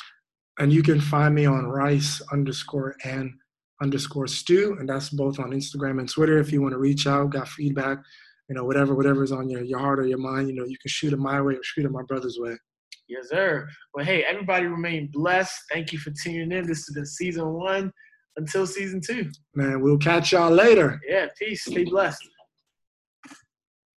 [0.60, 3.32] And you can find me on rice underscore and
[3.82, 6.38] underscore stew, and that's both on Instagram and Twitter.
[6.38, 7.98] If you want to reach out, got feedback,
[8.48, 10.90] you know, whatever, whatever's on your, your heart or your mind, you know, you can
[10.90, 12.56] shoot it my way or shoot it my brother's way.
[13.08, 13.68] Yes, sir.
[13.94, 15.54] Well, hey, everybody remain blessed.
[15.72, 16.68] Thank you for tuning in.
[16.68, 17.92] This has been season one.
[18.38, 19.30] Until season two.
[19.56, 21.00] Man, we'll catch y'all later.
[21.08, 21.66] Yeah, peace.
[21.66, 22.22] Stay blessed.